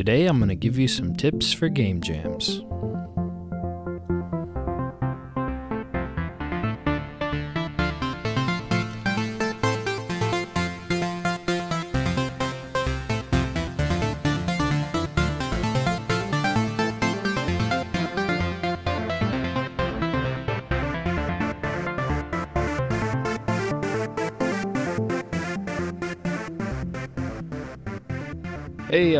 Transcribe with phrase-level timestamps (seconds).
[0.00, 2.62] Today I'm going to give you some tips for game jams.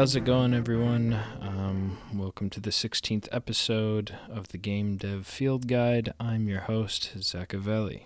[0.01, 1.13] How's it going, everyone?
[1.43, 6.15] Um, welcome to the 16th episode of the Game Dev Field Guide.
[6.19, 8.05] I'm your host, Zachavelli.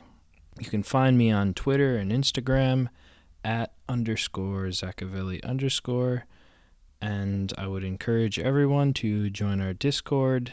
[0.58, 2.88] You can find me on Twitter and Instagram
[3.44, 6.26] at underscore Zachavelli underscore,
[7.00, 10.52] and I would encourage everyone to join our Discord.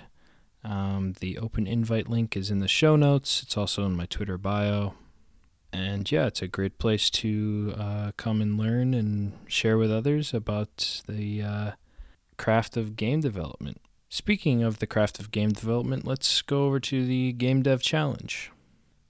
[0.64, 3.42] Um, the open invite link is in the show notes.
[3.42, 4.94] It's also in my Twitter bio
[5.74, 10.34] and yeah, it's a great place to uh, come and learn and share with others
[10.34, 11.72] about the uh,
[12.38, 13.82] craft of game development.
[14.10, 18.52] Speaking of the craft of game development, let's go over to the Game Dev Challenge.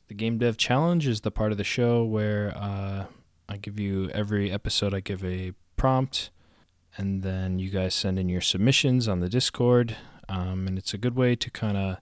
[0.07, 3.05] The Game Dev Challenge is the part of the show where uh,
[3.49, 6.29] I give you every episode, I give a prompt,
[6.97, 9.95] and then you guys send in your submissions on the Discord.
[10.29, 11.97] Um, and it's a good way to kind of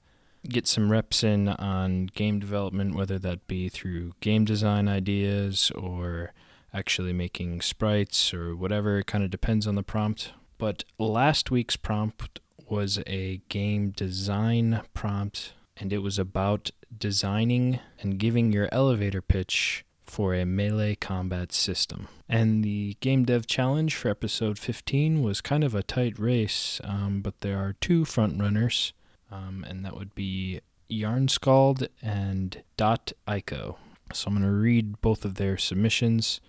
[0.48, 6.34] get some reps in on game development, whether that be through game design ideas or
[6.74, 9.00] actually making sprites or whatever.
[9.00, 10.34] It kind of depends on the prompt.
[10.58, 18.20] But last week's prompt was a game design prompt, and it was about designing and
[18.20, 22.08] giving your elevator pitch for a melee combat system.
[22.28, 27.22] And the Game Dev Challenge for episode 15 was kind of a tight race, um,
[27.22, 28.94] but there are two front runners
[29.32, 33.76] um, and that would be Yarnscald and Dot Ico.
[34.14, 36.42] So I'm going to read both of their submissions.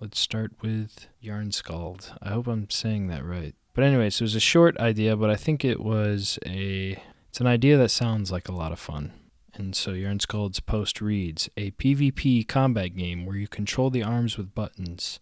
[0.00, 2.16] Let's start with Yarnscald.
[2.22, 3.54] I hope I'm saying that right.
[3.74, 7.46] But anyways, it was a short idea, but I think it was a it's an
[7.46, 9.12] idea that sounds like a lot of fun.
[9.54, 14.54] And so Yarnscald's post reads A PvP combat game where you control the arms with
[14.54, 15.20] buttons.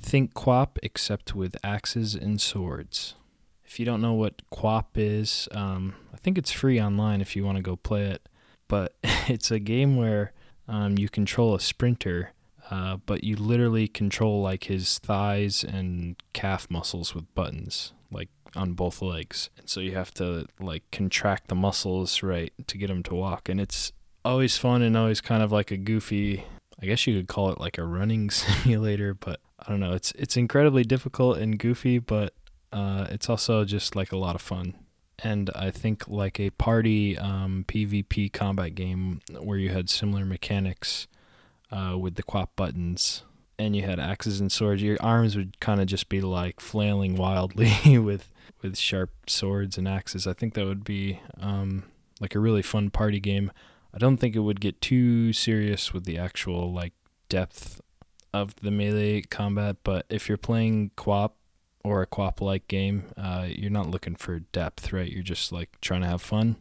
[0.00, 3.14] Think QWOP except with axes and swords.
[3.70, 7.44] If you don't know what QWOP is, um, I think it's free online if you
[7.44, 8.28] want to go play it.
[8.66, 8.96] But
[9.28, 10.32] it's a game where
[10.66, 12.32] um, you control a sprinter,
[12.68, 18.72] uh, but you literally control like his thighs and calf muscles with buttons, like on
[18.72, 19.50] both legs.
[19.56, 23.48] And so you have to like contract the muscles right to get him to walk.
[23.48, 23.92] And it's
[24.24, 26.42] always fun and always kind of like a goofy.
[26.82, 29.92] I guess you could call it like a running simulator, but I don't know.
[29.92, 32.34] It's it's incredibly difficult and goofy, but
[32.72, 34.74] uh, it's also just like a lot of fun.
[35.22, 41.06] And I think like a party um, PvP combat game where you had similar mechanics
[41.70, 43.22] uh, with the QWOP buttons
[43.58, 47.16] and you had axes and swords, your arms would kind of just be like flailing
[47.16, 48.32] wildly with
[48.62, 50.26] with sharp swords and axes.
[50.26, 51.84] I think that would be um,
[52.20, 53.52] like a really fun party game.
[53.92, 56.92] I don't think it would get too serious with the actual like
[57.28, 57.80] depth
[58.32, 61.32] of the melee combat, but if you're playing QWOP
[61.82, 65.10] or a QWOP like game, uh, you're not looking for depth, right?
[65.10, 66.56] You're just like trying to have fun.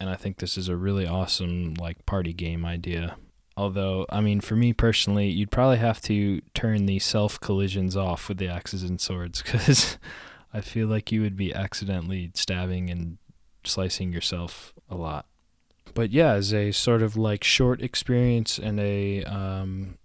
[0.00, 3.16] And I think this is a really awesome like party game idea.
[3.56, 8.28] Although, I mean, for me personally, you'd probably have to turn the self collisions off
[8.28, 9.98] with the axes and swords because
[10.52, 13.18] I feel like you would be accidentally stabbing and
[13.64, 15.26] slicing yourself a lot.
[15.94, 19.98] But yeah, as a sort of like short experience and a um,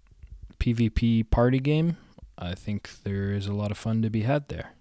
[0.60, 1.96] PvP party game,
[2.38, 4.72] I think there is a lot of fun to be had there.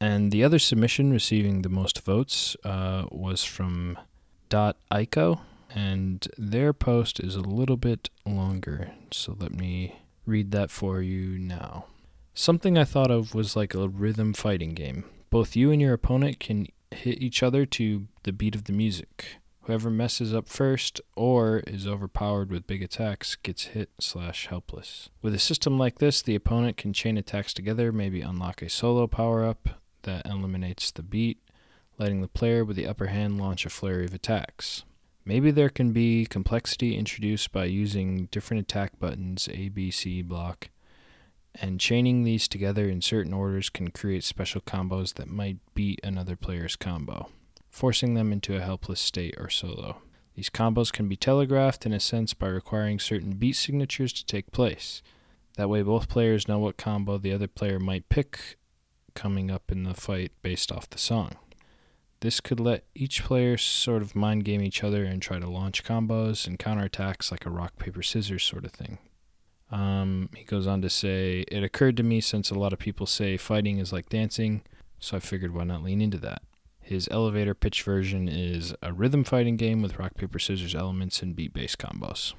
[0.00, 3.98] And the other submission receiving the most votes uh, was from
[4.48, 5.40] Dot Ico,
[5.74, 8.92] and their post is a little bit longer.
[9.10, 11.86] So let me read that for you now.
[12.34, 15.04] Something I thought of was like a rhythm fighting game.
[15.30, 19.36] Both you and your opponent can hit each other to the beat of the music.
[19.66, 25.08] Whoever messes up first or is overpowered with big attacks gets hit slash helpless.
[25.22, 29.06] With a system like this, the opponent can chain attacks together, maybe unlock a solo
[29.06, 31.38] power up that eliminates the beat,
[31.96, 34.82] letting the player with the upper hand launch a flurry of attacks.
[35.24, 40.70] Maybe there can be complexity introduced by using different attack buttons, A, B, C block,
[41.54, 46.34] and chaining these together in certain orders can create special combos that might beat another
[46.34, 47.28] player's combo
[47.72, 50.02] forcing them into a helpless state or solo.
[50.34, 54.52] These combos can be telegraphed in a sense by requiring certain beat signatures to take
[54.52, 55.02] place.
[55.56, 58.56] That way, both players know what combo the other player might pick
[59.14, 61.36] coming up in the fight based off the song.
[62.20, 65.82] This could let each player sort of mind game each other and try to launch
[65.82, 68.98] combos and counterattacks like a rock, paper, scissors sort of thing.
[69.70, 73.06] Um, he goes on to say, It occurred to me since a lot of people
[73.06, 74.62] say fighting is like dancing,
[75.00, 76.42] so I figured why not lean into that.
[76.82, 81.34] His elevator pitch version is a rhythm fighting game with rock, paper, scissors elements and
[81.34, 82.34] beat based combos.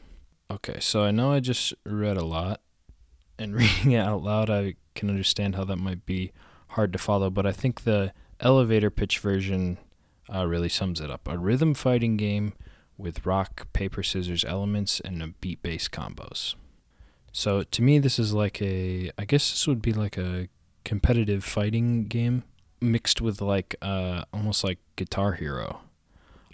[0.51, 2.62] Okay, so I know I just read a lot,
[3.40, 6.31] and reading it out loud, I can understand how that might be
[6.69, 9.78] hard to follow, but I think the elevator pitch version
[10.34, 11.28] uh, really sums it up.
[11.28, 12.54] A rhythm fighting game
[12.98, 16.56] with rock, paper, scissors elements and beat based combos.
[17.31, 20.50] So to me, this is like a, I guess this would be like a
[20.84, 22.44] competitive fighting game
[22.83, 25.81] mixed with like uh, almost like Guitar Hero.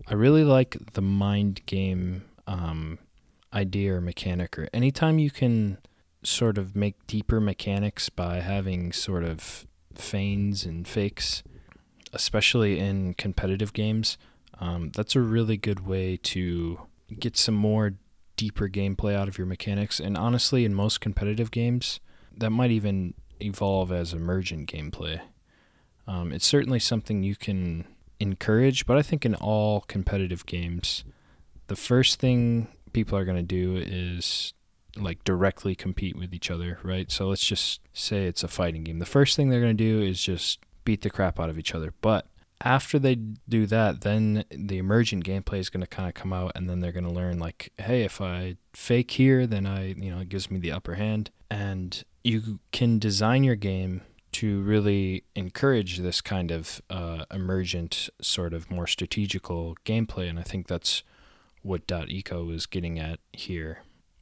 [0.08, 3.00] I really like the mind game um,
[3.54, 5.78] idea or mechanic, or anytime you can
[6.24, 9.66] sort of make deeper mechanics by having sort of
[9.96, 11.44] feigns and fakes,
[12.14, 14.18] especially in competitive games.
[14.60, 16.82] Um, that's a really good way to
[17.20, 17.94] get some more
[18.36, 20.00] deeper gameplay out of your mechanics.
[20.00, 22.00] And honestly, in most competitive games,
[22.36, 25.22] that might even evolve as emergent gameplay.
[26.10, 27.86] Um, it's certainly something you can
[28.20, 31.04] encourage, but I think in all competitive games,
[31.68, 34.54] the first thing people are going to do is
[34.98, 37.12] like directly compete with each other, right?
[37.12, 38.98] So let's just say it's a fighting game.
[38.98, 41.76] The first thing they're going to do is just beat the crap out of each
[41.76, 41.94] other.
[42.02, 42.26] But
[42.60, 46.54] after they do that, then the emergent gameplay is going to kind of come out,
[46.56, 50.10] and then they're going to learn like, hey, if I fake here, then I, you
[50.10, 54.02] know, it gives me the upper hand, and you can design your game
[54.40, 60.44] to really encourage this kind of uh, emergent, sort of more strategical gameplay, and I
[60.44, 61.04] think that's
[61.62, 63.80] what Dot .eco is getting at here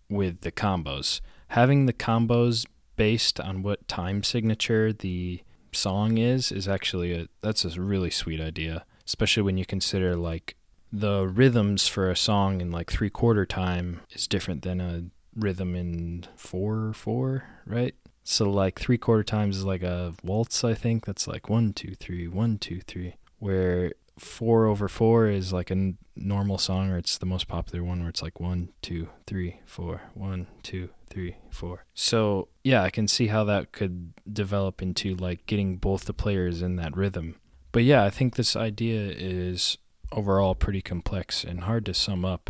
[0.09, 1.21] with the combos.
[1.49, 2.65] Having the combos
[2.95, 8.41] based on what time signature the song is is actually a that's a really sweet
[8.41, 10.55] idea, especially when you consider like
[10.91, 15.03] the rhythms for a song in like three quarter time is different than a
[15.35, 17.93] rhythm in four four, right?
[18.29, 21.05] So like three quarter times is like a waltz, I think.
[21.05, 23.15] That's like one, two, three, one, two, three.
[23.39, 28.01] Where four over four is like a normal song, or it's the most popular one
[28.01, 31.85] where it's like one, two, three, four, one, two, three, four.
[31.93, 36.61] So yeah, I can see how that could develop into like getting both the players
[36.61, 37.37] in that rhythm.
[37.71, 39.77] But yeah, I think this idea is
[40.11, 42.49] overall pretty complex and hard to sum up,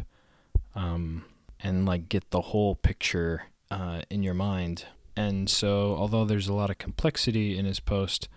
[0.74, 1.25] um,
[1.62, 4.85] and like get the whole picture uh, in your mind.
[5.18, 8.30] And so, although there's a lot of complexity in his post,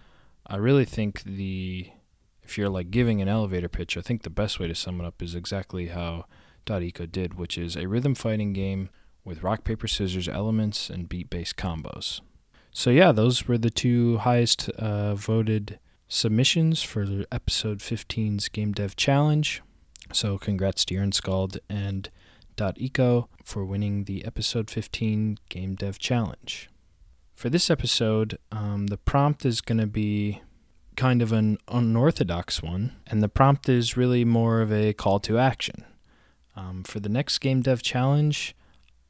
[0.47, 1.91] I really think the
[2.43, 5.07] if you're like giving an elevator pitch, I think the best way to sum it
[5.07, 6.25] up is exactly how
[6.69, 8.89] .eco did, which is a rhythm fighting game
[9.25, 12.23] with rock paper scissors elements and beat based combos.
[12.73, 15.79] So yeah, those were the two highest uh, voted
[16.09, 19.63] submissions for episode 15's Game Dev Challenge.
[20.13, 22.11] So congrats to Scald and
[22.61, 26.69] .eco for winning the episode 15 Game Dev Challenge.
[27.35, 30.43] For this episode, um, the prompt is going to be
[30.97, 35.39] kind of an unorthodox one, and the prompt is really more of a call to
[35.39, 35.85] action.
[36.55, 38.55] Um, for the next Game Dev Challenge,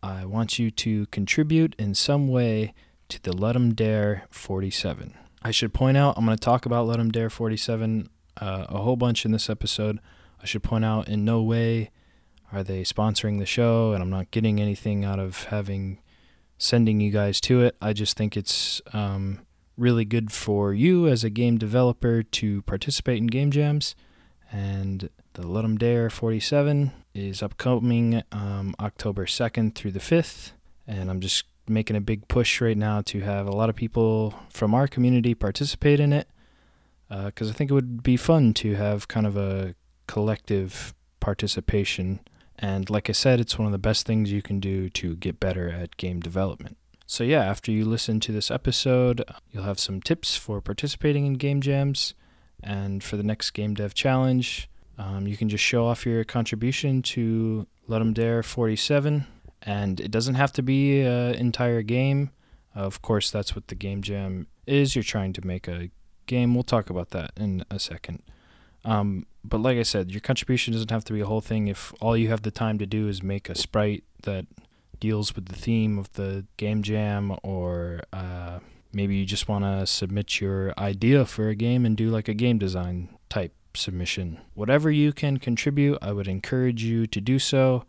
[0.03, 2.75] I want you to contribute in some way
[3.09, 5.15] to the Ludum Dare 47.
[5.43, 8.09] I should point out, I'm going to talk about Ludum Dare 47
[8.41, 9.99] uh, a whole bunch in this episode.
[10.43, 11.91] I should point out, in no way
[12.53, 15.99] are they sponsoring the show, and I'm not getting anything out of having
[16.59, 17.77] sending you guys to it.
[17.81, 19.41] I just think it's um,
[19.77, 23.95] really good for you as a game developer to participate in game jams.
[24.53, 30.53] And the Ludum Dare 47 is upcoming um, October 2nd through the 5th.
[30.87, 34.35] And I'm just making a big push right now to have a lot of people
[34.51, 36.29] from our community participate in it.
[37.09, 39.75] Because uh, I think it would be fun to have kind of a
[40.07, 42.21] collective participation.
[42.61, 45.41] And like I said, it's one of the best things you can do to get
[45.41, 46.77] better at game development.
[47.07, 51.35] So, yeah, after you listen to this episode, you'll have some tips for participating in
[51.35, 52.15] game jams.
[52.63, 57.01] And for the next Game Dev Challenge, um, you can just show off your contribution
[57.03, 59.27] to Ludum Dare 47.
[59.63, 62.31] And it doesn't have to be an entire game.
[62.75, 64.95] Of course, that's what the game jam is.
[64.95, 65.91] You're trying to make a
[66.27, 66.55] game.
[66.55, 68.23] We'll talk about that in a second.
[68.85, 71.69] Um, but like I said, your contribution doesn't have to be a whole thing.
[71.69, 74.47] If all you have the time to do is make a sprite that
[74.99, 78.59] deals with the theme of the game jam, or uh,
[78.93, 82.35] maybe you just want to submit your idea for a game and do like a
[82.35, 84.39] game design type submission.
[84.55, 87.85] Whatever you can contribute, I would encourage you to do so.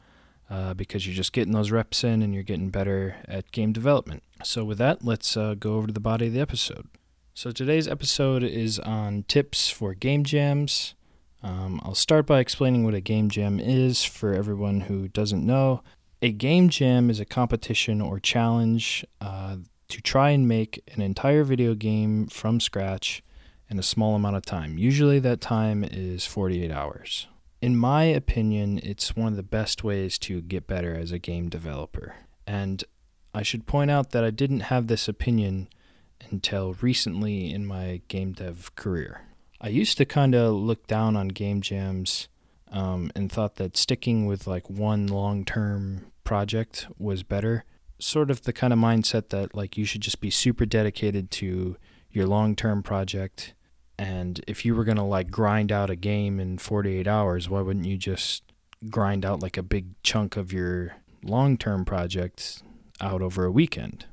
[0.50, 4.22] Uh, because you're just getting those reps in and you're getting better at game development.
[4.44, 6.90] So, with that, let's uh, go over to the body of the episode.
[7.34, 10.96] So, today's episode is on tips for game jams.
[11.42, 15.82] Um, I'll start by explaining what a game jam is for everyone who doesn't know.
[16.22, 19.56] A game jam is a competition or challenge uh,
[19.88, 23.24] to try and make an entire video game from scratch
[23.70, 24.78] in a small amount of time.
[24.78, 27.28] Usually that time is 48 hours.
[27.62, 31.48] In my opinion, it's one of the best ways to get better as a game
[31.48, 32.16] developer.
[32.46, 32.84] And
[33.34, 35.70] I should point out that I didn't have this opinion
[36.30, 39.22] until recently in my game dev career.
[39.60, 42.28] I used to kind of look down on game jams
[42.72, 47.66] um, and thought that sticking with like one long term project was better.
[48.00, 51.78] Sort of the kind of mindset that like you should just be super dedicated to
[52.10, 53.54] your long term project.
[54.00, 57.62] And if you were going to like grind out a game in 48 hours, why
[57.62, 58.44] wouldn't you just
[58.90, 62.64] grind out like a big chunk of your long term project
[63.00, 64.06] out over a weekend?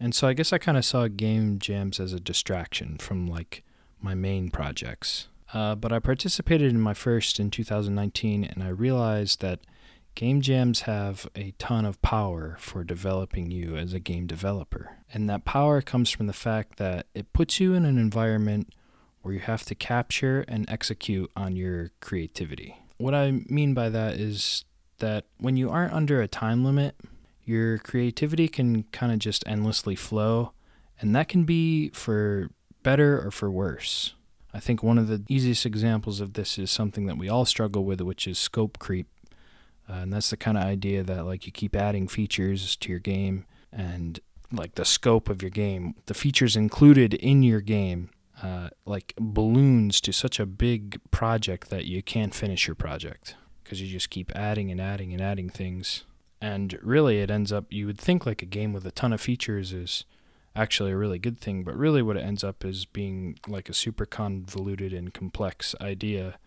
[0.00, 3.64] And so I guess I kind of saw game jams as a distraction from like
[4.00, 5.28] my main projects.
[5.52, 9.60] Uh, but I participated in my first in 2019, and I realized that
[10.14, 14.98] game jams have a ton of power for developing you as a game developer.
[15.12, 18.74] And that power comes from the fact that it puts you in an environment
[19.22, 22.76] where you have to capture and execute on your creativity.
[22.98, 24.64] What I mean by that is
[24.98, 26.96] that when you aren't under a time limit,
[27.48, 30.52] your creativity can kind of just endlessly flow,
[31.00, 32.50] and that can be for
[32.82, 34.14] better or for worse.
[34.52, 37.84] I think one of the easiest examples of this is something that we all struggle
[37.84, 39.06] with, which is scope creep.
[39.88, 42.98] Uh, and that's the kind of idea that like you keep adding features to your
[42.98, 48.10] game and like the scope of your game, the features included in your game,
[48.42, 53.82] uh, like balloons to such a big project that you can't finish your project because
[53.82, 56.04] you just keep adding and adding and adding things.
[56.40, 59.20] And really, it ends up, you would think like a game with a ton of
[59.20, 60.04] features is
[60.54, 63.74] actually a really good thing, but really what it ends up is being like a
[63.74, 66.38] super convoluted and complex idea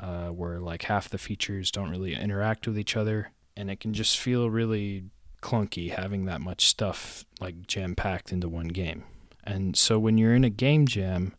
[0.00, 3.94] uh, where like half the features don't really interact with each other, and it can
[3.94, 5.04] just feel really
[5.42, 9.04] clunky having that much stuff like jam packed into one game.
[9.44, 11.34] And so when you're in a game jam,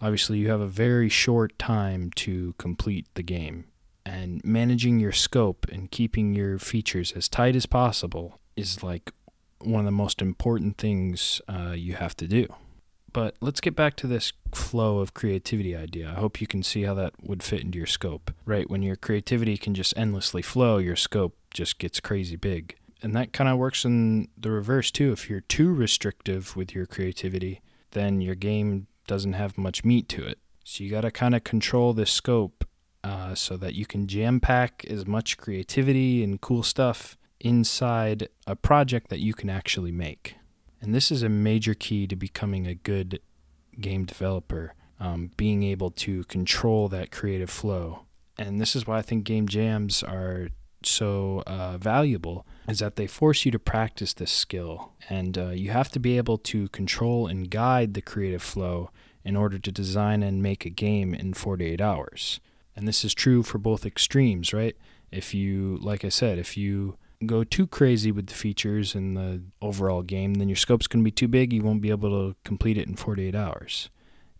[0.00, 3.64] obviously you have a very short time to complete the game.
[4.08, 9.12] And managing your scope and keeping your features as tight as possible is like
[9.60, 12.46] one of the most important things uh, you have to do.
[13.12, 16.08] But let's get back to this flow of creativity idea.
[16.08, 18.32] I hope you can see how that would fit into your scope.
[18.46, 22.76] Right, when your creativity can just endlessly flow, your scope just gets crazy big.
[23.02, 25.12] And that kind of works in the reverse too.
[25.12, 27.60] If you're too restrictive with your creativity,
[27.90, 30.38] then your game doesn't have much meat to it.
[30.64, 32.64] So you got to kind of control this scope
[33.08, 38.54] uh, so that you can jam pack as much creativity and cool stuff inside a
[38.54, 40.34] project that you can actually make.
[40.82, 43.20] And this is a major key to becoming a good
[43.80, 48.00] game developer, um, being able to control that creative flow.
[48.38, 50.48] And this is why I think game jams are
[50.84, 55.70] so uh, valuable is that they force you to practice this skill and uh, you
[55.70, 58.90] have to be able to control and guide the creative flow
[59.24, 62.38] in order to design and make a game in 48 hours
[62.78, 64.76] and this is true for both extremes right
[65.10, 69.42] if you like i said if you go too crazy with the features and the
[69.60, 71.52] overall game, then your scope's going to be too big.
[71.52, 73.90] You won't be able to complete it in 48 hours.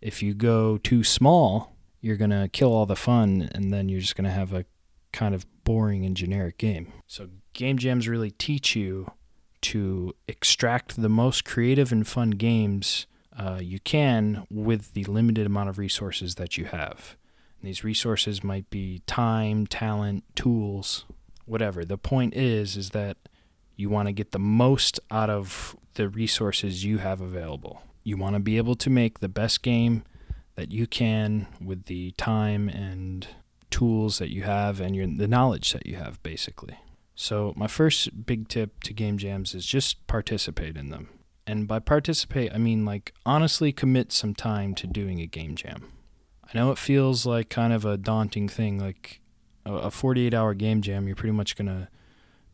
[0.01, 3.99] If you go too small, you're going to kill all the fun and then you're
[3.99, 4.65] just going to have a
[5.11, 6.93] kind of boring and generic game.
[7.05, 9.11] So, game jams really teach you
[9.61, 15.69] to extract the most creative and fun games uh, you can with the limited amount
[15.69, 17.17] of resources that you have.
[17.61, 21.05] These resources might be time, talent, tools,
[21.45, 21.83] whatever.
[21.83, 23.17] The point is is that
[23.75, 27.81] you want to get the most out of the resources you have available.
[28.03, 30.03] You want to be able to make the best game
[30.55, 33.27] that you can with the time and
[33.69, 36.77] tools that you have and your the knowledge that you have basically.
[37.15, 41.09] So my first big tip to game jams is just participate in them.
[41.45, 45.91] And by participate, I mean like honestly commit some time to doing a game jam.
[46.53, 49.21] I know it feels like kind of a daunting thing like
[49.65, 51.87] a 48 hour game jam, you're pretty much going to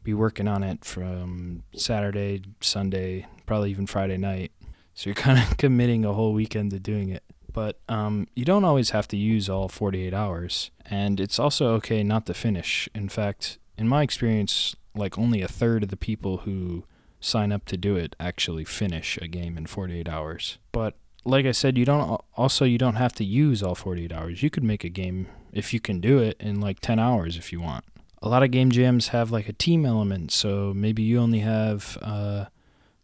[0.04, 4.52] be working on it from Saturday, Sunday, probably even Friday night.
[4.94, 7.24] So you're kind of committing a whole weekend to doing it.
[7.52, 10.72] But um, you don't always have to use all 48 hours.
[10.86, 12.90] And it's also okay not to finish.
[12.94, 16.84] In fact, in my experience, like only a third of the people who
[17.22, 20.58] sign up to do it actually finish a game in 48 hours.
[20.74, 24.44] But like I said, you don't also you don't have to use all 48 hours.
[24.44, 27.52] You could make a game if you can do it in like 10 hours if
[27.52, 27.84] you want.
[28.22, 31.98] A lot of game jams have like a team element, so maybe you only have
[32.02, 32.46] uh,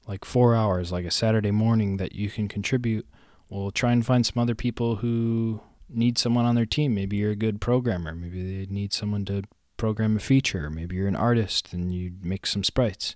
[0.08, 3.08] like four hours, like a Saturday morning that you can contribute.
[3.50, 6.96] Well, try and find some other people who need someone on their team.
[6.96, 8.16] Maybe you're a good programmer.
[8.16, 9.44] Maybe they need someone to
[9.78, 10.70] program a feature.
[10.70, 13.16] Maybe you're an artist and you make some sprites.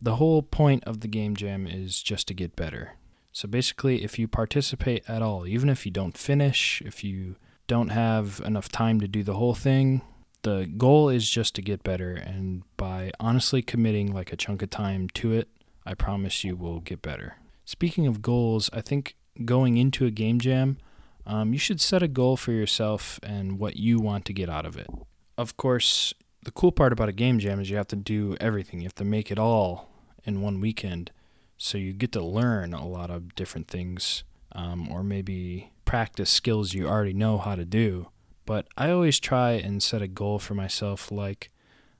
[0.00, 2.94] The whole point of the game jam is just to get better.
[3.36, 7.90] So basically, if you participate at all, even if you don't finish, if you don't
[7.90, 10.00] have enough time to do the whole thing,
[10.40, 12.12] the goal is just to get better.
[12.12, 15.48] And by honestly committing like a chunk of time to it,
[15.84, 17.36] I promise you will get better.
[17.66, 20.78] Speaking of goals, I think going into a game jam,
[21.26, 24.64] um, you should set a goal for yourself and what you want to get out
[24.64, 24.88] of it.
[25.36, 28.80] Of course, the cool part about a game jam is you have to do everything.
[28.80, 29.90] You have to make it all
[30.24, 31.10] in one weekend.
[31.58, 36.74] So you get to learn a lot of different things um, or maybe practice skills
[36.74, 38.08] you already know how to do.
[38.44, 41.50] But I always try and set a goal for myself, like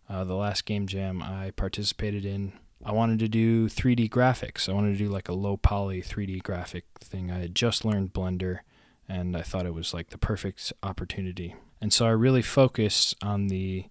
[0.09, 2.53] uh, the last game jam I participated in.
[2.85, 4.69] I wanted to do 3D graphics.
[4.69, 7.31] I wanted to do like a low poly 3D graphic thing.
[7.31, 8.61] I had just learned Blender
[9.09, 11.57] and I thought it was like the perfect opportunity.
[11.81, 13.87] And so I really focused on the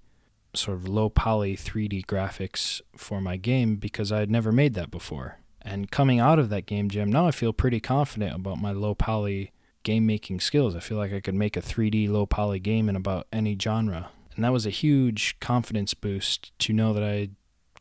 [0.53, 4.91] sort of low poly 3D graphics for my game because I had never made that
[4.91, 5.39] before.
[5.65, 8.93] And coming out of that game jam, now I feel pretty confident about my low
[8.93, 9.51] poly
[9.84, 10.75] game making skills.
[10.75, 14.10] I feel like I could make a 3D low poly game in about any genre.
[14.36, 17.29] And that was a huge confidence boost to know that I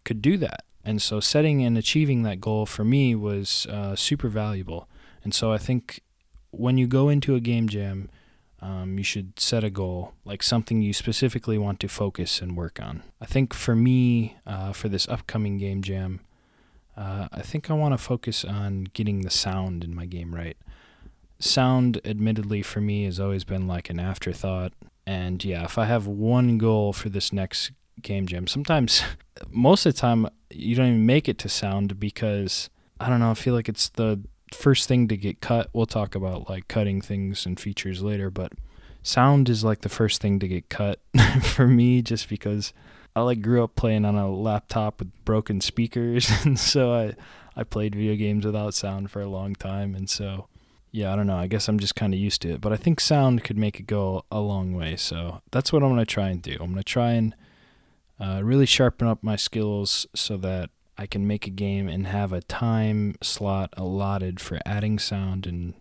[0.04, 0.64] could do that.
[0.82, 4.88] And so setting and achieving that goal for me was uh, super valuable.
[5.22, 6.00] And so I think
[6.50, 8.10] when you go into a game jam,
[8.60, 12.80] um, you should set a goal, like something you specifically want to focus and work
[12.80, 13.02] on.
[13.20, 16.20] I think for me, uh, for this upcoming game jam,
[16.96, 20.56] uh, I think I want to focus on getting the sound in my game right.
[21.38, 24.72] Sound, admittedly, for me has always been like an afterthought.
[25.06, 29.02] And yeah, if I have one goal for this next game jam, sometimes,
[29.50, 32.70] most of the time, you don't even make it to sound because
[33.00, 34.22] I don't know, I feel like it's the
[34.52, 35.68] first thing to get cut.
[35.72, 38.52] We'll talk about like cutting things and features later, but
[39.02, 41.00] sound is like the first thing to get cut
[41.42, 42.72] for me just because
[43.16, 47.14] I like grew up playing on a laptop with broken speakers and so I
[47.56, 50.48] I played video games without sound for a long time and so
[50.94, 51.36] yeah, I don't know.
[51.36, 53.80] I guess I'm just kind of used to it, but I think sound could make
[53.80, 54.94] it go a long way.
[54.94, 56.52] So that's what I'm to try and do.
[56.52, 57.34] I'm going to try and
[58.20, 62.32] uh, really sharpen up my skills so that I can make a game and have
[62.32, 65.74] a time slot allotted for adding sound and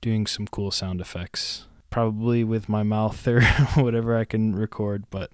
[0.00, 1.66] doing some cool sound effects.
[1.90, 3.42] Probably with my mouth or
[3.74, 5.32] whatever I can record, but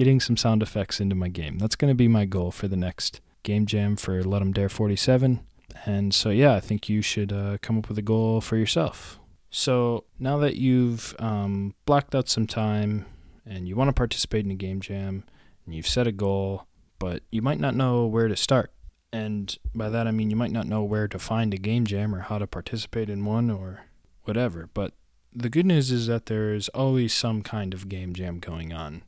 [0.00, 1.58] getting some sound effects into my game.
[1.58, 5.40] That's going to be my goal for the next game jam for Ludum Dare 47.
[5.84, 9.20] And so, yeah, I think you should uh, come up with a goal for yourself.
[9.50, 13.04] So now that you've um, blocked out some time
[13.44, 15.22] and you want to participate in a game jam
[15.66, 16.66] and you've set a goal,
[16.98, 18.72] but you might not know where to start.
[19.12, 22.14] And by that I mean you might not know where to find a game jam
[22.14, 23.84] or how to participate in one or
[24.24, 24.70] whatever.
[24.72, 24.94] But
[25.30, 29.02] the good news is that there is always some kind of game jam going on.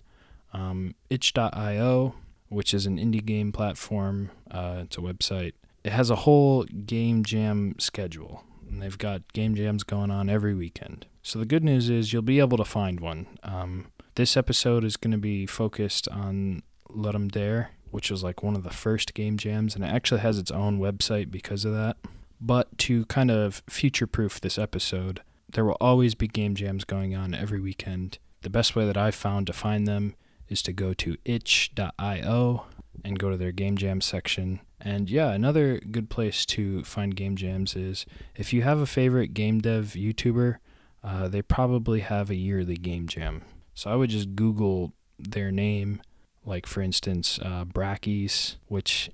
[0.53, 2.15] Um, itch.io,
[2.49, 5.53] which is an indie game platform, uh, it's a website.
[5.85, 10.55] It has a whole game jam schedule, and they've got game jams going on every
[10.55, 11.07] weekend.
[11.23, 13.27] So the good news is you'll be able to find one.
[13.43, 18.55] Um, this episode is going to be focused on Ludum Dare, which was like one
[18.55, 21.97] of the first game jams, and it actually has its own website because of that.
[22.41, 27.15] But to kind of future proof this episode, there will always be game jams going
[27.15, 28.19] on every weekend.
[28.43, 30.17] The best way that I've found to find them
[30.53, 32.67] is to go to itch.io
[33.05, 34.61] and go to their game jam section.
[34.81, 39.35] And yeah, another good place to find game jams is if you have a favorite
[39.35, 40.59] game dev YouTuber,
[41.03, 43.43] uh, they probably have a yearly game jam.
[43.75, 46.03] So I would just Google their name
[46.45, 49.11] like for instance uh, Brackeys, which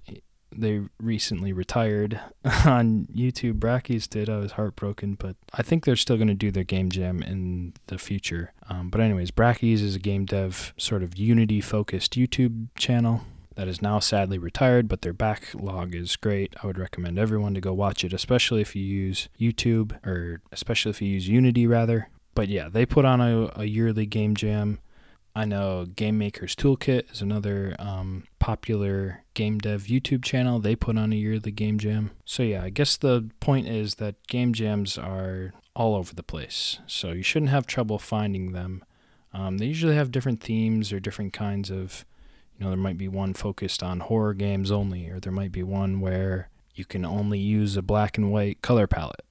[0.51, 2.21] they recently retired
[2.65, 3.55] on YouTube.
[3.55, 4.29] Brackeys did.
[4.29, 7.75] I was heartbroken, but I think they're still going to do their game jam in
[7.87, 8.53] the future.
[8.69, 13.23] Um, but anyways, Brackeys is a game dev sort of Unity focused YouTube channel
[13.57, 16.55] that is now sadly retired, but their backlog is great.
[16.63, 20.91] I would recommend everyone to go watch it, especially if you use YouTube or especially
[20.91, 22.09] if you use Unity rather.
[22.35, 24.79] But yeah, they put on a, a yearly game jam
[25.39, 30.59] I know Game Maker's Toolkit is another um, popular game dev YouTube channel.
[30.59, 32.11] They put on a yearly game jam.
[32.24, 36.79] So, yeah, I guess the point is that game jams are all over the place.
[36.87, 38.85] So, you shouldn't have trouble finding them.
[39.33, 42.05] Um, they usually have different themes or different kinds of,
[42.57, 45.62] you know, there might be one focused on horror games only, or there might be
[45.62, 49.22] one where you can only use a black and white color palette.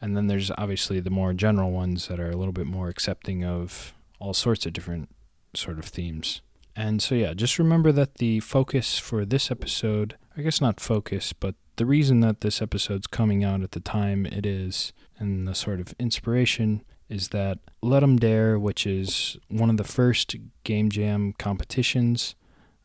[0.00, 3.44] And then there's obviously the more general ones that are a little bit more accepting
[3.44, 5.08] of all sorts of different
[5.54, 6.42] sort of themes.
[6.76, 11.32] And so, yeah, just remember that the focus for this episode, I guess not focus,
[11.32, 15.54] but the reason that this episode's coming out at the time it is, and the
[15.54, 21.32] sort of inspiration is that Ludum Dare, which is one of the first Game Jam
[21.38, 22.34] competitions,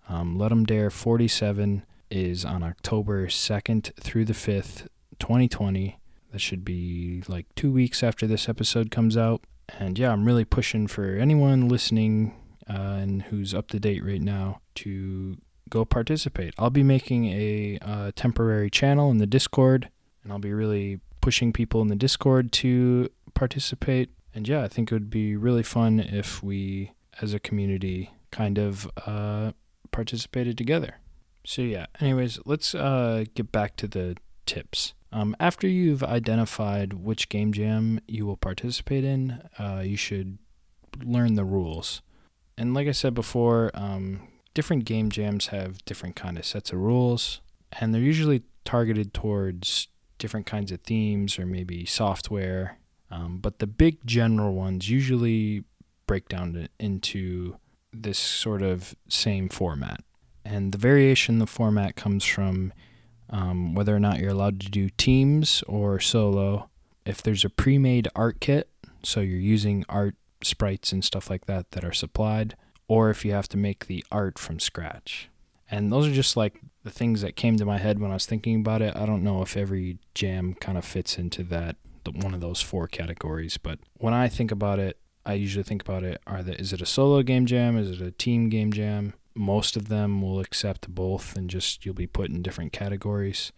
[0.08, 4.88] um, Ludum Dare 47 is on October 2nd through the 5th,
[5.20, 5.98] 2020.
[6.32, 9.42] That should be like two weeks after this episode comes out.
[9.80, 12.36] And yeah, I'm really pushing for anyone listening
[12.72, 15.38] uh, and who's up to date right now to
[15.70, 16.54] go participate.
[16.58, 19.90] I'll be making a uh, temporary channel in the Discord,
[20.24, 24.10] and I'll be really pushing people in the Discord to participate.
[24.34, 28.58] And yeah, I think it would be really fun if we, as a community, kind
[28.58, 29.52] of uh,
[29.92, 30.96] participated together.
[31.46, 34.94] So yeah, anyways, let's uh, get back to the tips.
[35.12, 40.38] Um, after you've identified which game jam you will participate in, uh, you should
[41.04, 42.02] learn the rules.
[42.62, 46.78] And like I said before, um, different game jams have different kind of sets of
[46.78, 47.42] rules,
[47.80, 49.88] and they're usually targeted towards
[50.20, 52.78] different kinds of themes or maybe software.
[53.10, 55.64] Um, but the big general ones usually
[56.06, 57.56] break down into
[57.92, 60.04] this sort of same format.
[60.46, 62.74] And the variation in the format comes from
[63.32, 66.70] um, whether or not you're allowed to do teams or solo.
[67.08, 68.70] If there's a pre made art kit,
[69.02, 70.14] so you're using art
[70.44, 72.56] sprites and stuff like that that are supplied,
[72.88, 75.30] or if you have to make the art from scratch.
[75.70, 78.26] And those are just like the things that came to my head when I was
[78.26, 78.96] thinking about it.
[78.96, 81.78] I don't know if every jam kind of fits into that
[82.14, 86.04] one of those four categories, but when I think about it, I usually think about
[86.04, 87.78] it are the, is it a solo game jam?
[87.78, 89.14] Is it a team game jam?
[89.36, 93.52] Most of them will accept both and just you'll be put in different categories.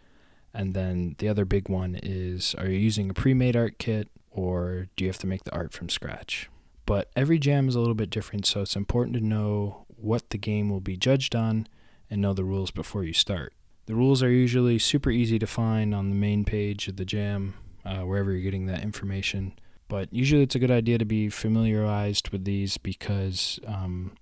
[0.54, 4.10] And then the other big one is are you using a pre made art kit
[4.30, 6.50] or do you have to make the art from scratch?
[6.86, 10.38] But every jam is a little bit different, so it's important to know what the
[10.38, 11.67] game will be judged on
[12.10, 13.54] and know the rules before you start.
[13.86, 17.56] The rules are usually super easy to find on the main page of the jam,
[17.86, 19.54] uh, wherever you're getting that information.
[19.88, 24.15] But usually it's a good idea to be familiarized with these because um,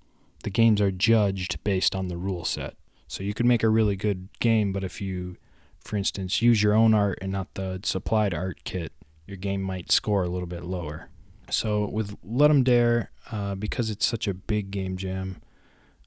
[0.44, 2.76] the games are judged based on the rule set.
[3.08, 5.38] So you could make a really good game, but if you,
[5.84, 8.94] for instance, use your own art and not the supplied art kit,
[9.28, 11.10] your game might score a little bit lower.
[11.52, 15.42] So with Ludum Dare, uh, because it's such a big game jam,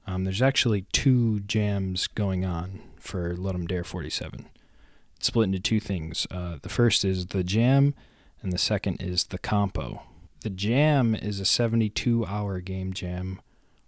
[0.07, 4.47] um, there's actually two jams going on for Ludum Dare 47.
[5.15, 6.27] It's split into two things.
[6.29, 7.95] Uh, the first is the jam
[8.41, 10.03] and the second is the compo.
[10.41, 13.41] The jam is a 72 hour game jam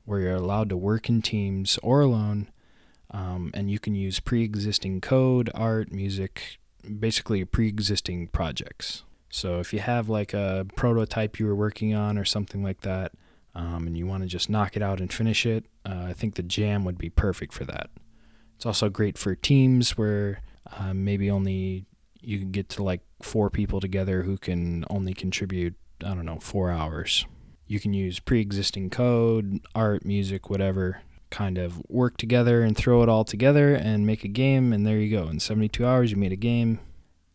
[0.06, 2.50] where you're allowed to work in teams or alone,
[3.12, 6.58] um, and you can use pre existing code, art, music,
[7.00, 9.04] basically pre existing projects.
[9.38, 13.12] So if you have like a prototype you were working on or something like that,
[13.54, 16.34] um, and you want to just knock it out and finish it, uh, I think
[16.34, 17.92] the jam would be perfect for that.
[18.56, 20.42] It's also great for teams where
[20.76, 21.86] uh, maybe only
[22.20, 26.40] you can get to like four people together who can only contribute, I don't know,
[26.40, 27.28] four hours.
[27.68, 33.04] You can use pre existing code, art, music, whatever, kind of work together and throw
[33.04, 35.28] it all together and make a game, and there you go.
[35.28, 36.80] In 72 hours, you made a game,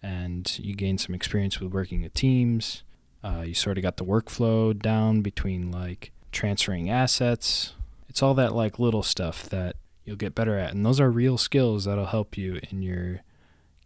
[0.02, 2.82] and you gain some experience with working with teams.
[3.22, 7.74] Uh, you sort of got the workflow down between like transferring assets.
[8.08, 11.38] It's all that like little stuff that you'll get better at, and those are real
[11.38, 13.20] skills that'll help you in your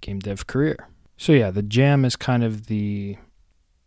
[0.01, 0.89] game dev career.
[1.17, 3.17] So yeah, the jam is kind of the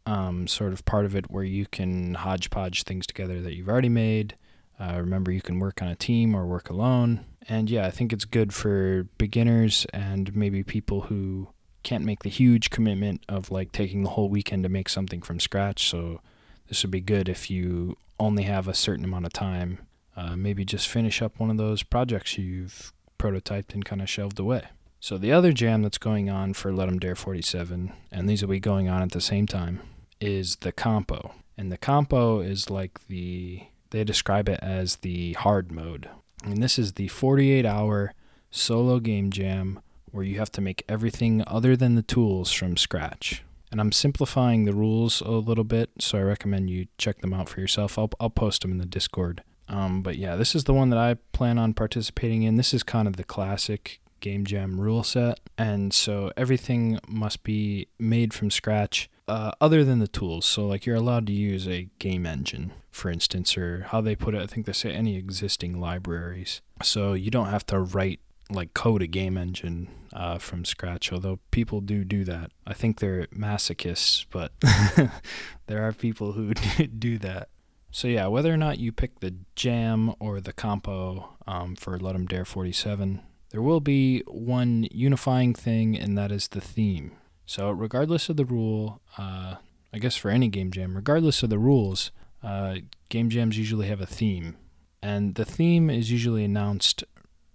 [0.05, 3.89] um, sort of part of it where you can hodgepodge things together that you've already
[3.89, 4.35] made.
[4.79, 7.25] Uh, remember, you can work on a team or work alone.
[7.47, 11.49] And yeah, I think it's good for beginners and maybe people who
[11.89, 15.39] can't make the huge commitment of like taking the whole weekend to make something from
[15.39, 15.89] scratch.
[15.89, 16.21] So
[16.67, 19.79] this would be good if you only have a certain amount of time.
[20.15, 24.37] Uh, maybe just finish up one of those projects you've prototyped and kind of shelved
[24.37, 24.65] away.
[24.99, 28.59] So the other jam that's going on for Ludum Dare 47, and these will be
[28.59, 29.81] going on at the same time,
[30.21, 31.33] is the compo.
[31.57, 36.07] And the compo is like the they describe it as the hard mode.
[36.43, 38.13] And this is the 48 hour
[38.51, 39.79] solo game jam
[40.11, 43.43] where you have to make everything other than the tools from scratch.
[43.71, 47.49] And I'm simplifying the rules a little bit, so I recommend you check them out
[47.49, 47.99] for yourself.
[47.99, 49.43] I'll, I'll post them in the Discord.
[49.67, 52.57] Um, but yeah, this is the one that I plan on participating in.
[52.57, 57.87] This is kind of the classic Game Jam rule set, and so everything must be
[57.99, 59.09] made from scratch.
[59.27, 63.11] Uh, other than the tools, so like you're allowed to use a game engine, for
[63.11, 64.41] instance, or how they put it.
[64.41, 66.61] I think they say any existing libraries.
[66.81, 71.11] So you don't have to write like code a game engine uh, from scratch.
[71.11, 72.51] Although people do do that.
[72.65, 74.51] I think they're masochists, but
[75.67, 76.53] there are people who
[76.99, 77.49] do that.
[77.91, 82.27] So yeah, whether or not you pick the jam or the compo um, for Ludum
[82.27, 87.13] Dare 47, there will be one unifying thing, and that is the theme.
[87.47, 89.55] So, regardless of the rule, uh,
[89.91, 92.11] I guess for any game jam, regardless of the rules,
[92.43, 92.75] uh,
[93.09, 94.55] game jams usually have a theme.
[95.01, 97.03] And the theme is usually announced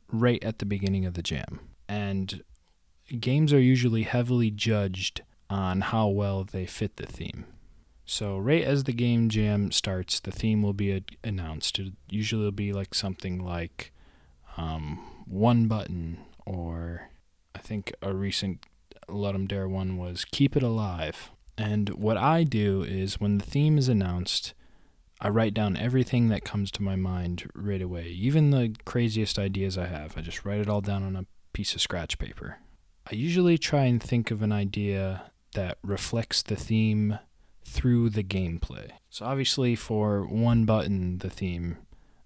[0.09, 1.61] right at the beginning of the jam.
[1.89, 2.43] And
[3.21, 7.47] games are usually heavily judged on how well they fit the theme.
[8.07, 11.79] So, right as the game jam starts, the theme will be announced.
[11.79, 13.93] It usually will be like something like
[14.59, 17.09] um, one button, or
[17.55, 18.67] I think a recent
[19.09, 21.31] Ludum Dare one was Keep It Alive.
[21.57, 24.55] And what I do is when the theme is announced,
[25.25, 29.79] I write down everything that comes to my mind right away, even the craziest ideas
[29.79, 30.19] I have.
[30.19, 32.59] I just write it all down on a piece of scratch paper.
[33.11, 37.19] I usually try and think of an idea that reflects the theme
[37.65, 38.91] through the gameplay.
[39.09, 41.79] So obviously, for one button, the theme,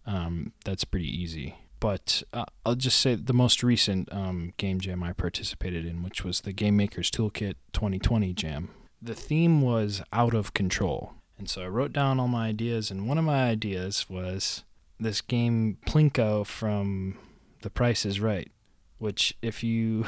[0.04, 1.54] um, that's pretty easy.
[1.78, 6.24] But uh, I'll just say the most recent um, game jam I participated in, which
[6.24, 8.70] was the Game Maker's Toolkit 2020 jam.
[9.00, 11.12] The theme was out of control.
[11.38, 14.64] And so I wrote down all my ideas, and one of my ideas was
[14.98, 17.16] this game Plinko from
[17.62, 18.50] The Price is Right,
[18.98, 20.04] which, if you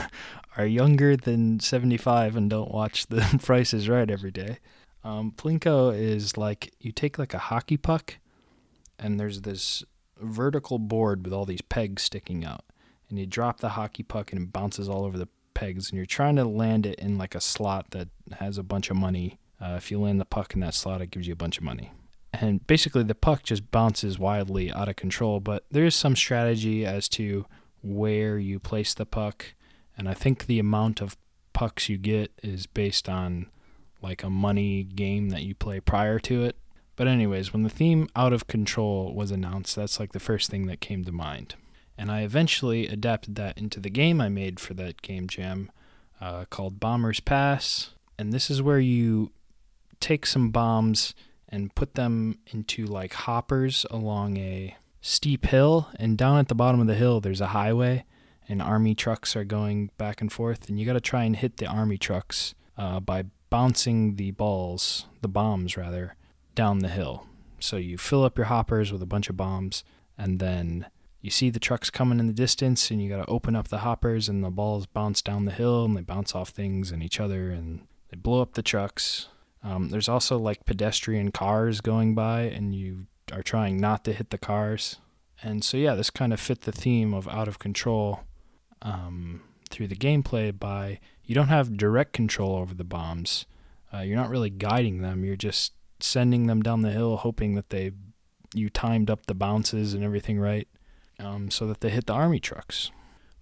[0.56, 4.58] are younger than 75 and don't watch The Price is Right every day,
[5.04, 8.16] um, Plinko is like you take like a hockey puck,
[8.98, 9.84] and there's this
[10.18, 12.64] vertical board with all these pegs sticking out,
[13.10, 16.06] and you drop the hockey puck and it bounces all over the pegs, and you're
[16.06, 19.74] trying to land it in like a slot that has a bunch of money uh,
[19.76, 21.92] if you land the puck in that slot, it gives you a bunch of money.
[22.32, 26.86] And basically, the puck just bounces wildly out of control, but there is some strategy
[26.86, 27.44] as to
[27.82, 29.54] where you place the puck.
[29.96, 31.16] And I think the amount of
[31.52, 33.50] pucks you get is based on
[34.00, 36.56] like a money game that you play prior to it.
[36.96, 40.66] But, anyways, when the theme Out of Control was announced, that's like the first thing
[40.66, 41.54] that came to mind.
[41.96, 45.70] And I eventually adapted that into the game I made for that game jam
[46.20, 47.90] uh, called Bomber's Pass.
[48.18, 49.32] And this is where you
[50.00, 51.14] take some bombs
[51.48, 55.88] and put them into like hoppers along a steep hill.
[55.96, 58.04] And down at the bottom of the hill, there's a highway,
[58.48, 60.68] and army trucks are going back and forth.
[60.68, 65.06] And you got to try and hit the army trucks uh, by bouncing the balls,
[65.22, 66.16] the bombs rather,
[66.54, 67.26] down the hill.
[67.58, 69.84] So you fill up your hoppers with a bunch of bombs,
[70.16, 70.86] and then
[71.20, 73.78] you see the trucks coming in the distance, and you got to open up the
[73.78, 77.20] hoppers, and the balls bounce down the hill, and they bounce off things and each
[77.20, 79.28] other, and they blow up the trucks.
[79.62, 84.30] Um, there's also like pedestrian cars going by, and you are trying not to hit
[84.30, 84.96] the cars.
[85.42, 88.20] And so, yeah, this kind of fit the theme of out of control
[88.82, 93.46] um, through the gameplay by you don't have direct control over the bombs.
[93.92, 95.24] Uh, you're not really guiding them.
[95.24, 97.92] You're just sending them down the hill, hoping that they
[98.54, 100.66] you timed up the bounces and everything right,
[101.20, 102.90] um, so that they hit the army trucks.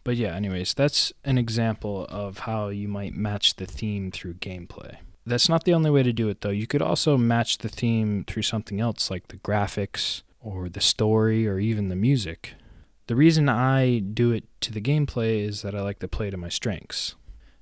[0.04, 4.98] But yeah, anyways, that's an example of how you might match the theme through gameplay.
[5.29, 6.49] That's not the only way to do it, though.
[6.49, 11.47] You could also match the theme through something else, like the graphics or the story
[11.47, 12.55] or even the music.
[13.09, 16.38] The reason I do it to the gameplay is that I like to play to
[16.38, 17.14] my strengths.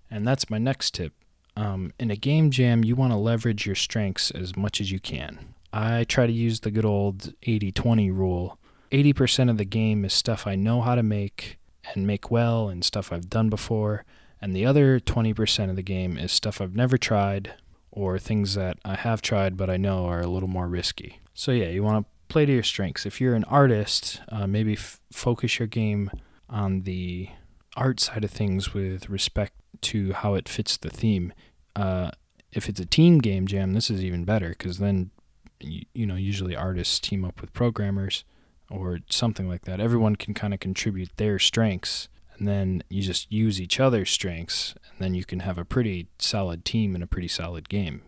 [0.09, 1.13] And that's my next tip.
[1.57, 5.01] Um, in a game jam, you want to leverage your strengths as much as you
[5.01, 5.55] can.
[5.73, 8.59] I try to use the good old 80 20 rule.
[8.93, 11.59] 80% of the game is stuff I know how to make
[11.95, 14.05] and make well and stuff I've done before
[14.47, 17.55] and the other 20% of the game is stuff I've never tried
[17.91, 21.19] or things that I have tried but I know are a little more risky.
[21.35, 23.05] So, yeah, you want to play to your strengths.
[23.05, 26.13] If you're an artist, uh, maybe f- focus your game
[26.49, 27.31] on the
[27.77, 31.33] art side of things with respect to how it fits the theme.
[31.75, 32.13] Uh,
[32.53, 35.11] if it's a team game jam, this is even better because then,
[35.59, 38.23] you, you know, usually artists team up with programmers
[38.71, 39.81] or something like that.
[39.81, 42.07] Everyone can kind of contribute their strengths
[42.39, 46.09] and then you just use each other's strengths, and then you can have a pretty
[46.19, 48.03] solid team and a pretty solid game.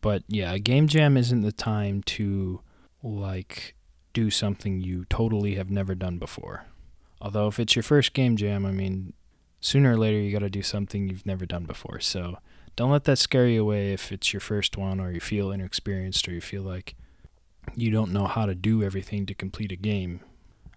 [0.00, 2.60] But yeah, a game jam isn't the time to
[3.02, 3.74] like
[4.12, 6.66] do something you totally have never done before.
[7.20, 9.12] Although if it's your first game jam, I mean,
[9.60, 12.00] sooner or later you got to do something you've never done before.
[12.00, 12.38] So
[12.76, 16.28] don't let that scare you away if it's your first one or you feel inexperienced
[16.28, 16.94] or you feel like
[17.74, 20.20] you don't know how to do everything to complete a game.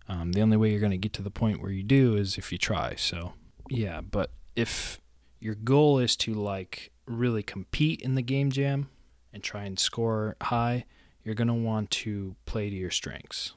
[0.09, 2.37] Um, the only way you're going to get to the point where you do is
[2.37, 2.95] if you try.
[2.95, 3.33] So,
[3.69, 4.99] yeah, but if
[5.39, 8.89] your goal is to like really compete in the game jam
[9.31, 10.85] and try and score high,
[11.23, 13.53] you're going to want to play to your strengths.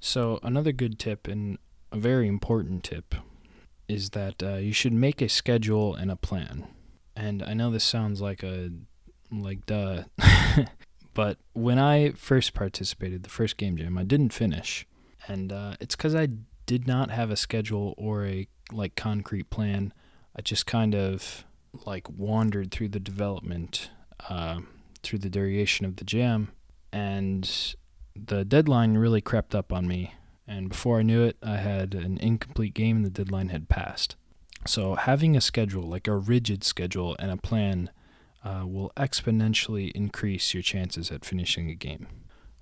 [0.00, 1.56] So, another good tip and
[1.92, 3.14] a very important tip
[3.88, 6.66] is that uh, you should make a schedule and a plan.
[7.14, 8.70] And I know this sounds like a
[9.30, 10.04] like duh,
[11.14, 14.84] but when I first participated, the first game jam, I didn't finish
[15.28, 16.28] and uh, it's because I
[16.66, 19.92] did not have a schedule or a like concrete plan.
[20.36, 21.44] I just kind of
[21.84, 23.90] like wandered through the development,
[24.28, 24.60] uh,
[25.02, 26.52] through the duration of the jam,
[26.92, 27.74] and
[28.14, 30.14] the deadline really crept up on me.
[30.48, 34.16] And before I knew it, I had an incomplete game and the deadline had passed.
[34.66, 37.90] So having a schedule, like a rigid schedule and a plan,
[38.44, 42.06] uh, will exponentially increase your chances at finishing a game.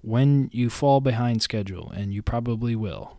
[0.07, 3.17] When you fall behind schedule, and you probably will,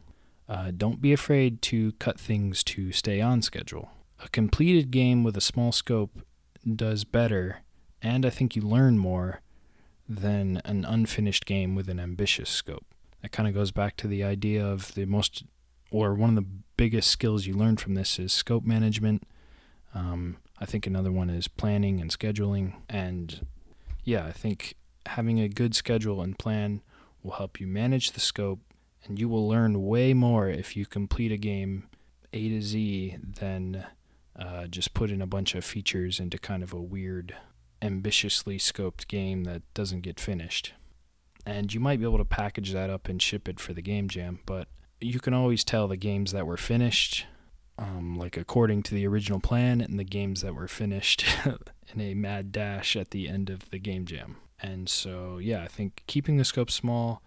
[0.48, 3.90] uh, don't be afraid to cut things to stay on schedule.
[4.24, 6.22] A completed game with a small scope
[6.64, 7.64] does better,
[8.04, 9.42] and I think you learn more
[10.08, 12.86] than an unfinished game with an ambitious scope.
[13.24, 15.44] That kind of goes back to the idea of the most,
[15.90, 19.24] or one of the biggest skills you learn from this is scope management.
[19.96, 22.76] Um, I think another one is planning and scheduling.
[22.88, 23.48] And
[24.04, 24.76] yeah, I think
[25.08, 26.82] having a good schedule and plan
[27.24, 28.60] will help you manage the scope,
[29.06, 31.88] and you will learn way more if you complete a game
[32.34, 33.86] A to Z than
[34.38, 37.36] uh, just put in a bunch of features into kind of a weird,
[37.82, 40.74] ambitiously scoped game that doesn't get finished.
[41.46, 44.10] And you might be able to package that up and ship it for the game
[44.10, 44.68] jam, but
[45.00, 47.26] you can always tell the games that were finished
[47.78, 51.26] um, like according to the original plan, and the games that were finished
[51.94, 54.38] in a mad dash at the end of the game jam.
[54.66, 57.22] And so, yeah, I think keeping the scope small,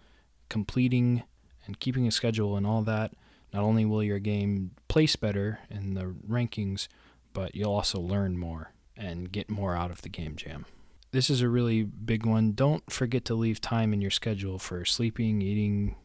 [0.49, 1.23] completing
[1.65, 3.13] and keeping a schedule and all that,
[3.53, 6.89] not only will your game place better in the rankings,
[7.31, 10.65] but you'll also learn more and get more out of the game jam.
[11.11, 12.51] This is a really big one.
[12.51, 15.95] Don't forget to leave time in your schedule for sleeping, eating,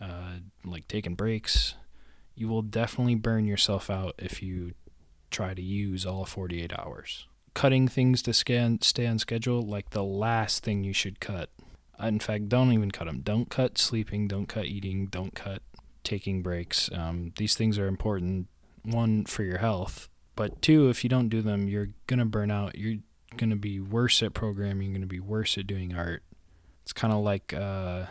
[0.00, 1.74] uh, like taking breaks,
[2.34, 4.72] you will definitely burn yourself out if you
[5.30, 7.26] try to use all 48 hours.
[7.54, 11.50] Cutting things to scan, stay on schedule, like the last thing you should cut.
[12.00, 13.20] In fact, don't even cut them.
[13.22, 15.62] Don't cut sleeping, don't cut eating, don't cut
[16.02, 16.90] taking breaks.
[16.92, 18.48] Um, these things are important,
[18.82, 22.76] one, for your health, but two, if you don't do them, you're to burn out.
[22.76, 23.00] You're
[23.38, 26.22] to be worse at programming, you're to be worse at doing art.
[26.82, 28.06] It's kind of like uh,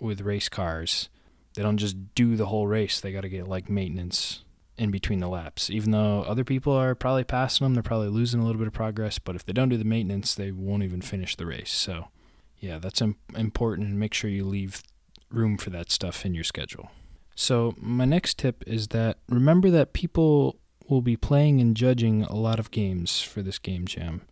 [0.00, 1.08] with race cars
[1.54, 3.00] they don't just do the whole race.
[3.00, 4.44] They got to get like maintenance
[4.82, 5.70] in between the laps.
[5.70, 8.72] Even though other people are probably passing them, they're probably losing a little bit of
[8.72, 9.20] progress.
[9.20, 11.70] But if they don't do the maintenance, they won't even finish the race.
[11.70, 12.08] So,
[12.58, 13.88] yeah, that's important.
[13.88, 14.82] And make sure you leave
[15.30, 16.90] room for that stuff in your schedule.
[17.36, 22.34] So, my next tip is that remember that people will be playing and judging a
[22.34, 24.22] lot of games for this game jam.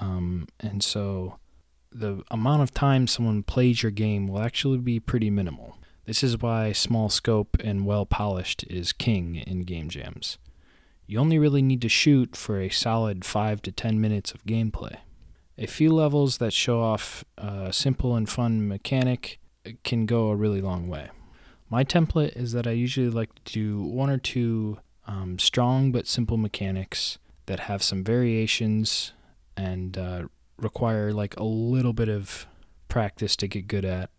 [0.00, 1.38] Um, and so,
[1.92, 5.78] the amount of time someone plays your game will actually be pretty minimal.
[6.06, 10.38] This is why small scope and well polished is king in game jams.
[11.06, 14.98] You only really need to shoot for a solid 5 to 10 minutes of gameplay.
[15.56, 19.38] A few levels that show off a simple and fun mechanic
[19.82, 21.10] can go a really long way.
[21.70, 26.06] My template is that I usually like to do one or two um, strong but
[26.06, 29.12] simple mechanics that have some variations
[29.56, 30.24] and uh,
[30.56, 32.46] require like a little bit of
[32.88, 34.10] practice to get good at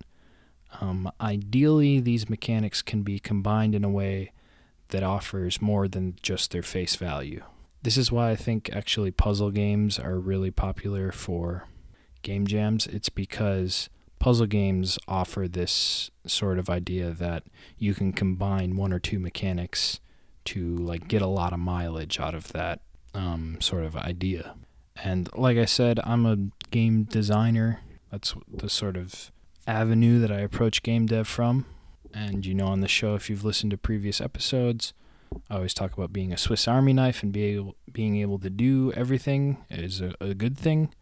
[0.82, 4.32] um, ideally, these mechanics can be combined in a way
[4.90, 7.44] that offers more than just their face value.
[7.82, 11.68] This is why I think actually puzzle games are really popular for
[12.22, 12.88] game jams.
[12.88, 17.44] It's because puzzle games offer this sort of idea that
[17.78, 20.00] you can combine one or two mechanics
[20.46, 22.82] to like get a lot of mileage out of that
[23.14, 24.56] um, sort of idea.
[25.04, 26.38] And like I said, I'm a
[26.72, 27.82] game designer.
[28.12, 29.32] That's the sort of
[29.68, 31.66] avenue that I approach game dev from.
[32.14, 34.94] And you know, on the show, if you've listened to previous episodes,
[35.50, 38.50] I always talk about being a Swiss Army knife and be able, being able to
[38.50, 40.94] do everything is a, a good thing.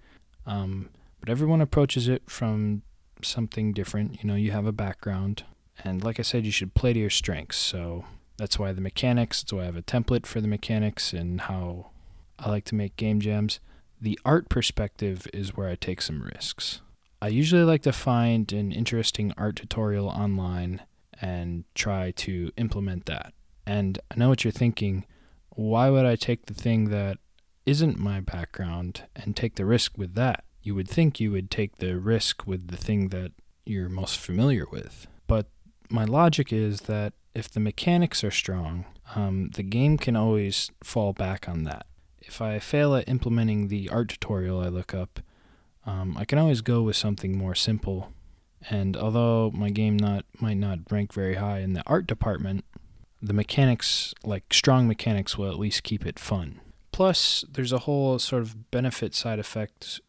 [0.46, 2.82] Um, but everyone approaches it from
[3.22, 4.24] something different.
[4.24, 5.44] You know, you have a background.
[5.84, 7.58] And like I said, you should play to your strengths.
[7.58, 8.06] So
[8.38, 11.92] that's why the mechanics, that's why I have a template for the mechanics and how
[12.40, 13.60] I like to make game jams.
[14.02, 16.82] The art perspective is where I take some risks.
[17.24, 20.82] I usually like to find an interesting art tutorial online
[21.22, 23.34] and try to implement that.
[23.66, 25.06] And I know what you're thinking.
[25.52, 27.20] Why would I take the thing that
[27.66, 30.44] isn't my background and take the risk with that?
[30.64, 33.32] You would think you would take the risk with the thing that
[33.66, 35.08] you're most familiar with.
[35.26, 35.48] But
[35.90, 38.84] my logic is that if the mechanics are strong,
[39.16, 41.86] um, the game can always fall back on that.
[42.20, 45.22] If I fail at implementing the art tutorial I look up,
[45.86, 48.12] um, I can always go with something more simple.
[48.70, 52.64] And although my game not might not rank very high in the art department,
[53.22, 56.62] the mechanics, like strong mechanics, will at least keep it fun.
[56.92, 60.00] Plus, there's a whole sort of benefit side effect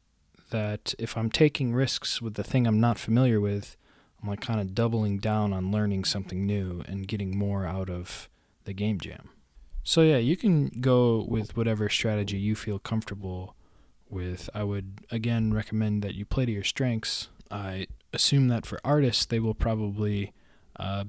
[0.50, 3.76] that if I'm taking risks with the thing I'm not familiar with,
[4.22, 8.28] I'm like kind of doubling down on learning something new and getting more out of
[8.64, 9.30] the game jam.
[9.82, 13.56] So yeah, you can go with whatever strategy you feel comfortable
[14.14, 14.48] with.
[14.54, 17.28] I would again recommend that you play to your strengths.
[17.50, 20.32] I assume that for artists, they will probably
[20.78, 21.04] uh,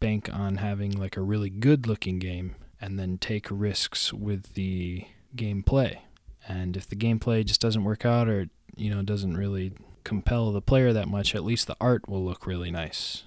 [0.00, 5.06] bank on having like a really good looking game and then take risks with the
[5.36, 5.98] gameplay.
[6.46, 9.72] And if the gameplay just doesn't work out or, you know, doesn't really
[10.04, 13.24] compel the player that much, at least the art will look really nice.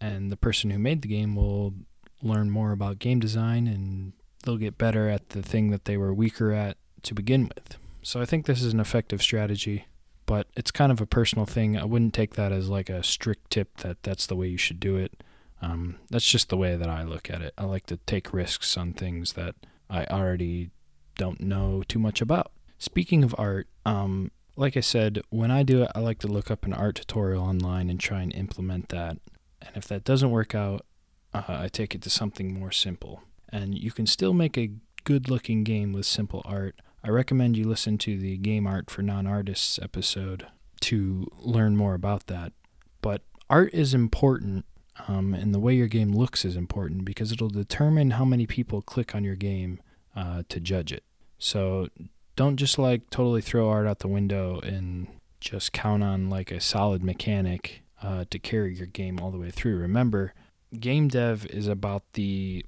[0.00, 1.74] And the person who made the game will
[2.22, 4.12] learn more about game design and
[4.42, 7.78] they'll get better at the thing that they were weaker at to begin with.
[8.04, 9.86] So I think this is an effective strategy,
[10.26, 11.78] but it's kind of a personal thing.
[11.78, 14.78] I wouldn't take that as like a strict tip that that's the way you should
[14.78, 15.22] do it.
[15.62, 17.54] Um, that's just the way that I look at it.
[17.56, 19.54] I like to take risks on things that
[19.88, 20.70] I already
[21.16, 22.52] don't know too much about.
[22.78, 26.50] Speaking of art, um, like I said, when I do it, I like to look
[26.50, 29.16] up an art tutorial online and try and implement that.
[29.62, 30.84] And if that doesn't work out,
[31.32, 33.22] uh, I take it to something more simple.
[33.48, 34.72] And you can still make a
[35.04, 36.78] good looking game with simple art.
[37.04, 40.46] I recommend you listen to the Game Art for Non Artists episode
[40.80, 42.54] to learn more about that.
[43.02, 44.64] But art is important,
[45.06, 48.80] um, and the way your game looks is important because it'll determine how many people
[48.80, 49.80] click on your game
[50.16, 51.04] uh, to judge it.
[51.38, 51.88] So
[52.36, 55.06] don't just like totally throw art out the window and
[55.40, 59.50] just count on like a solid mechanic uh, to carry your game all the way
[59.50, 59.76] through.
[59.76, 60.32] Remember,
[60.80, 62.64] game dev is about the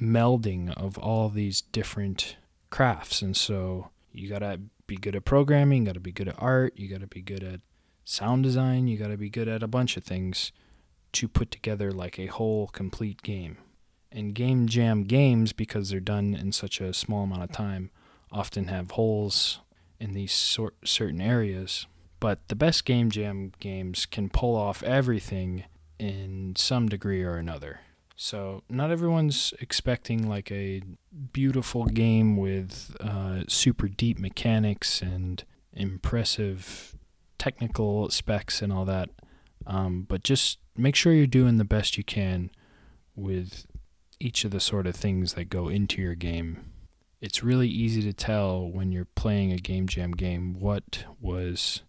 [0.00, 2.36] melding of all these different
[2.72, 3.22] crafts.
[3.22, 6.34] And so you got to be good at programming, you got to be good at
[6.38, 7.60] art, you got to be good at
[8.04, 10.50] sound design, you got to be good at a bunch of things
[11.12, 13.58] to put together like a whole complete game.
[14.10, 17.90] And game jam games, because they're done in such a small amount of time,
[18.30, 19.60] often have holes
[20.00, 21.86] in these sort certain areas.
[22.20, 25.64] But the best game jam games can pull off everything
[25.98, 27.80] in some degree or another.
[28.16, 30.82] So not everyone's expecting like a
[31.32, 35.42] beautiful game with uh, super deep mechanics and
[35.72, 36.94] impressive
[37.38, 39.10] technical specs and all that.
[39.66, 42.50] Um, but just make sure you're doing the best you can
[43.14, 43.66] with
[44.20, 46.64] each of the sort of things that go into your game.
[47.20, 51.82] It's really easy to tell when you're playing a game jam game what was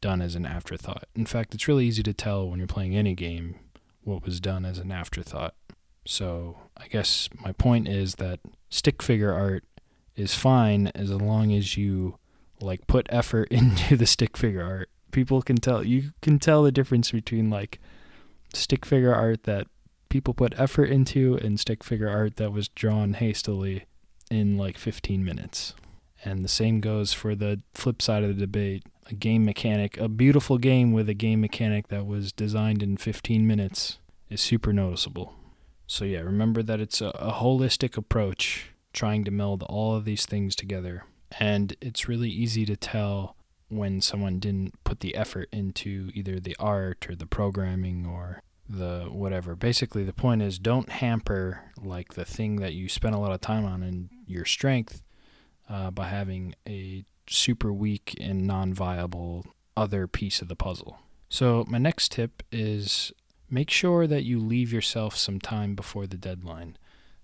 [0.00, 1.04] done as an afterthought.
[1.14, 3.56] In fact, it's really easy to tell when you're playing any game
[4.08, 5.54] what was done as an afterthought.
[6.04, 8.40] So, I guess my point is that
[8.70, 9.64] stick figure art
[10.16, 12.18] is fine as long as you
[12.60, 14.88] like put effort into the stick figure art.
[15.10, 17.78] People can tell you can tell the difference between like
[18.52, 19.66] stick figure art that
[20.08, 23.84] people put effort into and stick figure art that was drawn hastily
[24.30, 25.74] in like 15 minutes.
[26.24, 30.08] And the same goes for the flip side of the debate a game mechanic, a
[30.08, 33.98] beautiful game with a game mechanic that was designed in 15 minutes
[34.28, 35.34] is super noticeable.
[35.86, 40.26] So, yeah, remember that it's a, a holistic approach trying to meld all of these
[40.26, 41.04] things together.
[41.38, 43.36] And it's really easy to tell
[43.68, 49.06] when someone didn't put the effort into either the art or the programming or the
[49.10, 49.54] whatever.
[49.54, 53.40] Basically, the point is don't hamper like the thing that you spent a lot of
[53.40, 55.02] time on and your strength
[55.68, 60.98] uh, by having a super weak and non viable other piece of the puzzle.
[61.28, 63.12] So, my next tip is
[63.50, 66.76] make sure that you leave yourself some time before the deadline.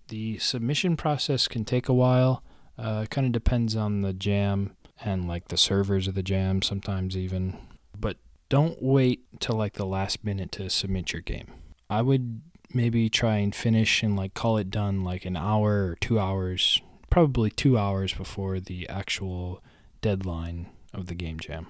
[0.08, 2.42] The submission process can take a while.
[2.78, 6.62] Uh, it kind of depends on the jam and like the servers of the jam,
[6.62, 7.56] sometimes even.
[7.98, 11.48] But don't wait till like the last minute to submit your game.
[11.88, 12.42] I would
[12.72, 16.80] maybe try and finish and like call it done like an hour or two hours,
[17.10, 19.62] probably two hours before the actual
[20.04, 21.66] deadline of the game jam.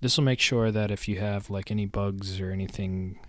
[0.00, 3.20] This will make sure that if you have like any bugs or anything,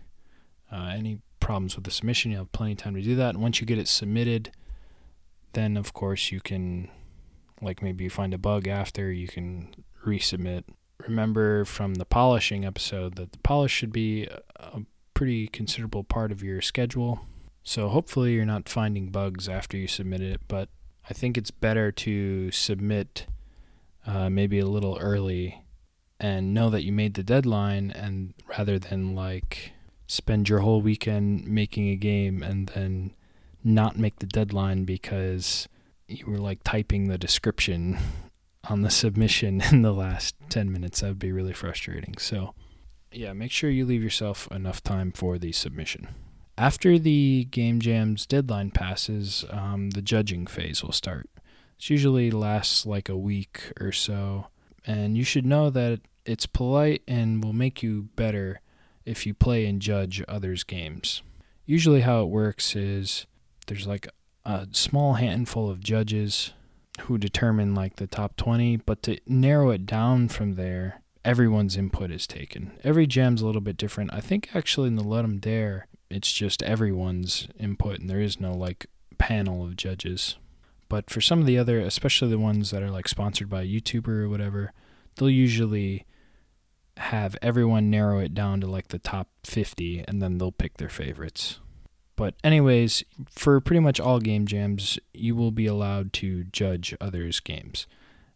[0.71, 3.35] uh, any problems with the submission, you have plenty of time to do that.
[3.35, 4.49] And once you get it submitted,
[5.53, 6.89] then of course you can,
[7.61, 10.63] like maybe you find a bug after, you can resubmit.
[11.07, 14.81] Remember from the polishing episode that the polish should be a
[15.13, 17.19] pretty considerable part of your schedule.
[17.61, 20.69] So hopefully you're not finding bugs after you submit it, but
[21.07, 23.27] I think it's better to submit
[24.05, 25.63] uh, maybe a little early
[26.19, 29.71] and know that you made the deadline and rather than like
[30.07, 33.13] spend your whole weekend making a game and then
[33.63, 35.67] not make the deadline because
[36.07, 37.97] you were like typing the description
[38.69, 42.17] on the submission in the last 10 minutes that would be really frustrating.
[42.17, 42.53] So
[43.11, 46.07] yeah make sure you leave yourself enough time for the submission.
[46.57, 51.29] After the game jam's deadline passes um, the judging phase will start
[51.79, 54.47] it usually lasts like a week or so,
[54.85, 58.61] and you should know that it's polite and will make you better
[59.05, 61.23] if you play and judge others' games.
[61.65, 63.25] Usually, how it works is
[63.67, 64.07] there's like
[64.45, 66.53] a small handful of judges
[67.01, 72.11] who determine like the top 20, but to narrow it down from there, everyone's input
[72.11, 72.77] is taken.
[72.83, 74.13] Every jam's a little bit different.
[74.13, 78.53] I think actually in the Ludum Dare, it's just everyone's input and there is no
[78.53, 80.35] like panel of judges.
[80.89, 83.67] But for some of the other, especially the ones that are like sponsored by a
[83.67, 84.73] YouTuber or whatever,
[85.15, 86.05] they'll usually
[86.97, 90.89] have everyone narrow it down to like the top 50 and then they'll pick their
[90.89, 91.59] favorites.
[92.17, 97.39] But, anyways, for pretty much all game jams, you will be allowed to judge others'
[97.39, 97.87] games.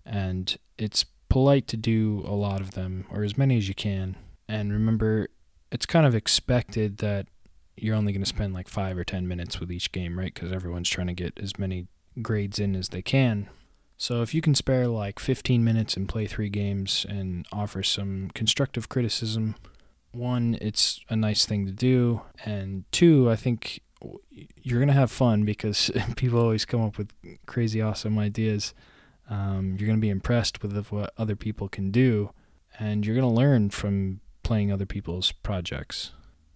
[0.06, 4.16] And it's polite to do a lot of them, or as many as you can.
[4.48, 5.28] And remember,
[5.70, 7.28] it's kind of expected that
[7.76, 10.34] you're only going to spend like five or 10 minutes with each game, right?
[10.34, 11.88] Because everyone's trying to get as many
[12.22, 13.50] grades in as they can.
[13.98, 18.32] So if you can spare like 15 minutes and play three games and offer some
[18.34, 19.56] constructive criticism,
[20.12, 23.82] one, it's a nice thing to do, and two, I think
[24.62, 27.12] you're gonna have fun because people always come up with
[27.46, 28.74] crazy, awesome ideas.
[29.30, 32.32] Um, you're gonna be impressed with what other people can do,
[32.80, 36.12] and you're gonna learn from playing other people's projects.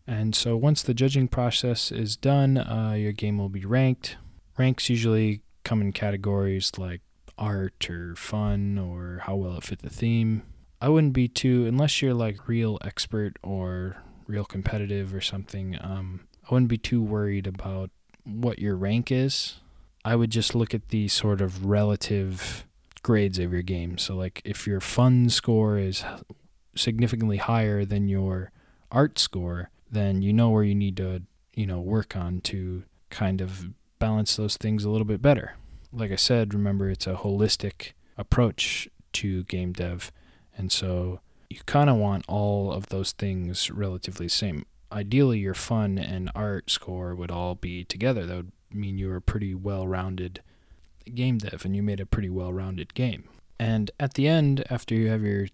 [0.05, 4.17] And so once the judging process is done, uh, your game will be ranked.
[4.57, 7.01] Ranks usually come in categories like
[7.37, 10.43] art or fun or how well it fit the theme.
[10.79, 13.97] I wouldn't be too unless you're like real expert or
[14.27, 15.77] real competitive or something.
[15.81, 17.89] Um, I wouldn't be too worried about
[18.23, 19.55] what your rank is.
[20.05, 22.65] I would just look at the sort of relative
[23.03, 23.97] grades of your game.
[23.97, 26.05] So like if your fun score is
[26.77, 28.51] significantly higher than your
[28.89, 33.41] art score, then you know where you need to, you know, work on to kind
[33.41, 35.55] of balance those things a little bit better.
[35.91, 40.11] Like I said, remember it's a holistic approach to game dev
[40.57, 41.19] and so
[41.49, 44.65] you kind of want all of those things relatively the same.
[44.91, 48.25] Ideally, your fun and art score would all be together.
[48.25, 50.41] That would mean you were a pretty well rounded
[51.13, 53.29] game dev and you made a pretty well rounded game.
[53.59, 55.47] And at the end, after you have your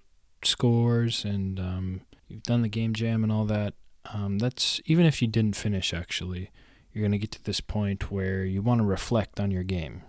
[0.43, 3.73] scores and um, you've done the game jam and all that,
[4.13, 6.49] um, that's even if you didn't finish actually,
[6.93, 10.03] you're going to get to this point where you want to reflect on your game.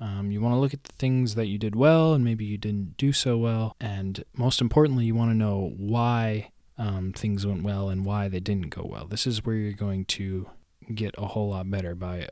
[0.00, 2.56] Um, you want to look at the things that you did well and maybe you
[2.56, 3.76] didn't do so well.
[3.80, 8.40] And most importantly, you want to know why um, things went well and why they
[8.40, 9.06] didn't go well.
[9.06, 10.48] This is where you're going to
[10.94, 12.28] get a whole lot better by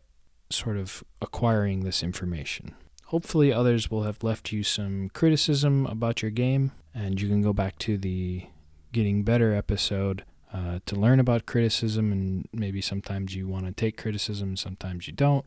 [0.50, 2.74] sort of acquiring this information.
[3.06, 7.52] Hopefully, others will have left you some criticism about your game, and you can go
[7.52, 8.46] back to the
[8.92, 12.12] Getting Better episode uh, to learn about criticism.
[12.12, 15.44] And maybe sometimes you want to take criticism, sometimes you don't.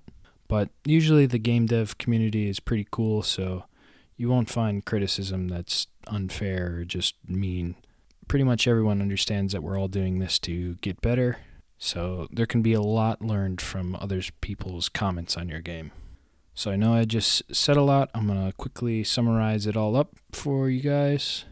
[0.48, 3.66] But usually the game dev community is pretty cool, so
[4.18, 7.76] you won't find criticism that's unfair or just mean.
[8.28, 11.38] Pretty much everyone understands that we're all doing this to get better,
[11.78, 15.92] so there can be a lot learned from other people's comments on your game.
[16.54, 18.12] So I know I just said a lot.
[18.14, 21.46] I'm going to quickly summarize it all up for you guys.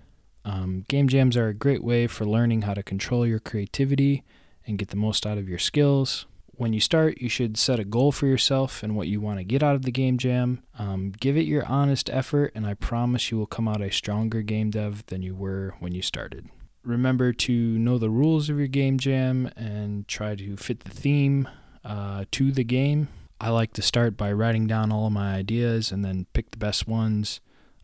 [0.46, 4.24] Um, game jams are a great way for learning how to control your creativity
[4.66, 6.26] and get the most out of your skills
[6.60, 9.46] when you start, you should set a goal for yourself and what you want to
[9.46, 10.62] get out of the game jam.
[10.78, 14.42] Um, give it your honest effort, and I promise you will come out a stronger
[14.42, 16.50] game dev than you were when you started.
[16.84, 21.48] Remember to know the rules of your game jam and try to fit the theme
[21.86, 23.08] uh, to the game.
[23.40, 26.58] I like to start by writing down all of my ideas and then pick the
[26.58, 27.40] best ones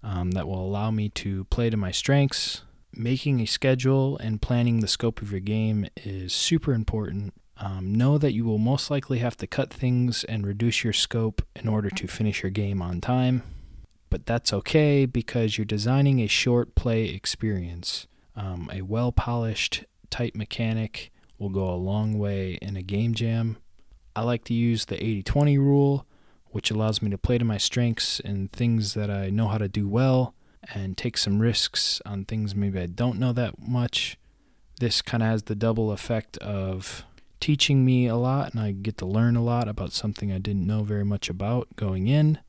[0.05, 2.61] um, that will allow me to play to my strengths.
[2.93, 8.17] Making a schedule and planning the scope of your game is super important um, know
[8.17, 11.89] that you will most likely have to cut things and reduce your scope in order
[11.89, 13.43] to finish your game on time,
[14.09, 18.07] but that's okay because you're designing a short play experience.
[18.35, 23.57] Um, a well polished, tight mechanic will go a long way in a game jam.
[24.15, 26.05] I like to use the 80 20 rule,
[26.55, 29.67] which allows me to play to my strengths and things that I know how to
[29.67, 30.33] do well
[30.73, 34.17] and take some risks on things maybe I don't know that much.
[34.79, 37.03] This kind of has the double effect of
[37.41, 40.65] teaching me a lot, and I get to learn a lot about something I didn't
[40.65, 42.39] know very much about going in.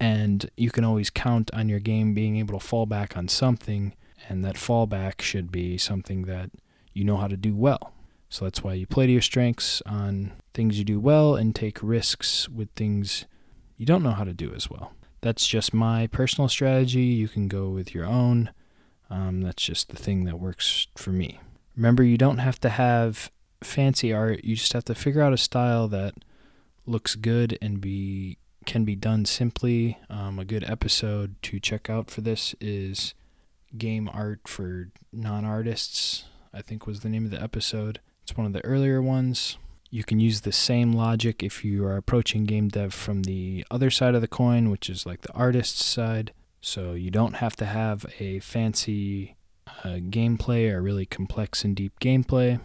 [0.00, 3.92] And you can always count on your game being able to fall back on something,
[4.30, 6.50] and that fallback should be something that
[6.94, 7.92] you know how to do well.
[8.30, 11.82] So that's why you play to your strengths on things you do well and take
[11.82, 13.26] risks with things
[13.82, 14.92] you don't know how to do as well.
[15.22, 17.00] That's just my personal strategy.
[17.00, 18.52] You can go with your own.
[19.10, 21.40] Um, that's just the thing that works for me.
[21.76, 24.44] Remember, you don't have to have fancy art.
[24.44, 26.14] You just have to figure out a style that
[26.86, 29.98] looks good and be can be done simply.
[30.08, 33.14] Um, a good episode to check out for this is
[33.76, 37.98] Game Art for Non Artists, I think was the name of the episode.
[38.22, 39.58] It's one of the earlier ones.
[39.94, 43.90] You can use the same logic if you are approaching game dev from the other
[43.90, 46.32] side of the coin, which is like the artist's side.
[46.62, 49.36] So you don't have to have a fancy
[49.84, 52.58] uh, gameplay or really complex and deep gameplay.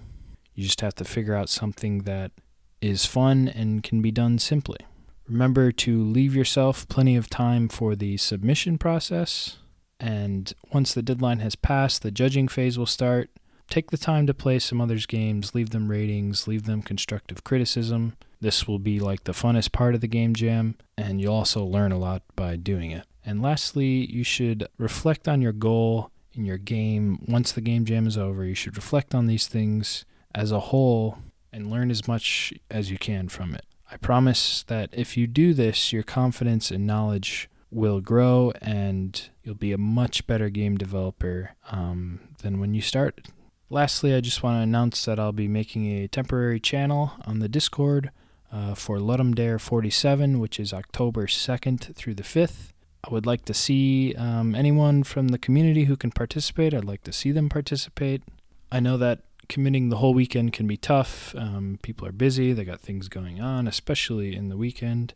[0.56, 2.32] You just have to figure out something that
[2.80, 4.80] is fun and can be done simply.
[5.28, 9.58] Remember to leave yourself plenty of time for the submission process.
[10.00, 13.30] And once the deadline has passed, the judging phase will start.
[13.70, 18.16] Take the time to play some others' games, leave them ratings, leave them constructive criticism.
[18.40, 21.92] This will be like the funnest part of the game jam, and you'll also learn
[21.92, 23.06] a lot by doing it.
[23.26, 28.08] And lastly, you should reflect on your goal in your game once the game jam
[28.08, 28.46] is over.
[28.46, 31.18] You should reflect on these things as a whole
[31.52, 33.66] and learn as much as you can from it.
[33.92, 39.56] I promise that if you do this, your confidence and knowledge will grow and you'll
[39.56, 43.28] be a much better game developer um, than when you started.
[43.70, 47.50] Lastly, I just want to announce that I'll be making a temporary channel on the
[47.50, 48.12] Discord
[48.50, 52.72] uh, for Ludum Dare 47, which is October 2nd through the 5th.
[53.04, 56.74] I would like to see um, anyone from the community who can participate.
[56.74, 58.24] I'd like to see them participate.
[58.72, 61.36] I know that committing the whole weekend can be tough.
[61.36, 65.14] Um, people are busy, they got things going on, especially in the weekend.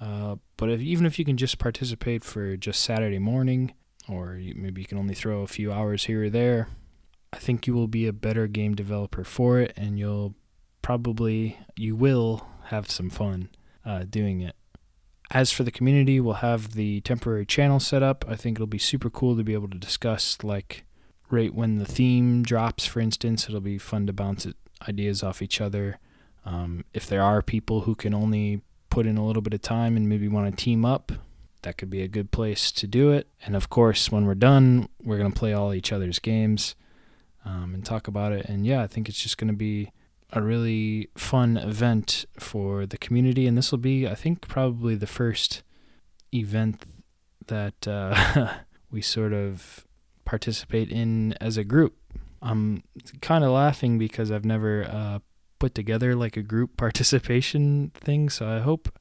[0.00, 3.74] Uh, but if, even if you can just participate for just Saturday morning,
[4.08, 6.68] or you, maybe you can only throw a few hours here or there,
[7.36, 10.34] I think you will be a better game developer for it, and you'll
[10.80, 13.50] probably you will have some fun
[13.84, 14.56] uh, doing it.
[15.30, 18.24] As for the community, we'll have the temporary channel set up.
[18.26, 20.84] I think it'll be super cool to be able to discuss, like,
[21.28, 23.46] right when the theme drops, for instance.
[23.46, 24.46] It'll be fun to bounce
[24.88, 25.98] ideas off each other.
[26.46, 29.94] Um, if there are people who can only put in a little bit of time
[29.94, 31.12] and maybe want to team up,
[31.62, 33.28] that could be a good place to do it.
[33.44, 36.76] And of course, when we're done, we're going to play all each other's games
[37.46, 38.46] um, and talk about it.
[38.46, 39.92] And yeah, I think it's just going to be
[40.32, 43.46] a really fun event for the community.
[43.46, 45.62] And this will be, I think, probably the first
[46.34, 46.82] event
[47.46, 48.54] that uh,
[48.90, 49.86] we sort of
[50.24, 51.94] participate in as a group.
[52.42, 52.82] I'm
[53.20, 55.18] kind of laughing because I've never uh,
[55.58, 58.28] put together like a group participation thing.
[58.28, 58.98] So I hope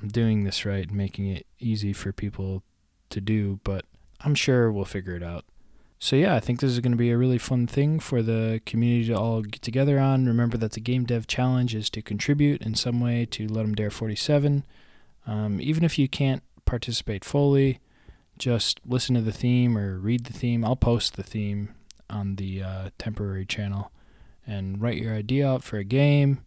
[0.00, 2.62] I'm doing this right and making it easy for people
[3.10, 3.84] to do, but
[4.22, 5.44] I'm sure we'll figure it out.
[6.04, 8.60] So yeah, I think this is going to be a really fun thing for the
[8.66, 10.26] community to all get together on.
[10.26, 13.90] Remember that the Game Dev Challenge is to contribute in some way to Ludum Dare
[13.90, 14.66] 47.
[15.26, 17.80] Um, even if you can't participate fully,
[18.36, 20.62] just listen to the theme or read the theme.
[20.62, 21.74] I'll post the theme
[22.10, 23.90] on the uh, temporary channel
[24.46, 26.44] and write your idea out for a game.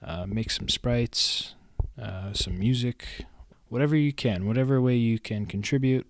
[0.00, 1.56] Uh, make some sprites,
[2.00, 3.26] uh, some music,
[3.68, 6.06] whatever you can, whatever way you can contribute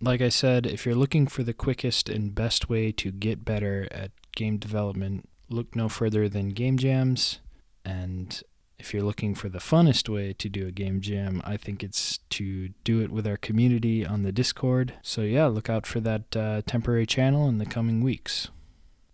[0.00, 3.88] like I said, if you're looking for the quickest and best way to get better
[3.90, 7.40] at game development, look no further than game jams.
[7.84, 8.42] And
[8.78, 12.18] if you're looking for the funnest way to do a game jam, I think it's
[12.30, 14.94] to do it with our community on the Discord.
[15.02, 18.48] So, yeah, look out for that uh, temporary channel in the coming weeks.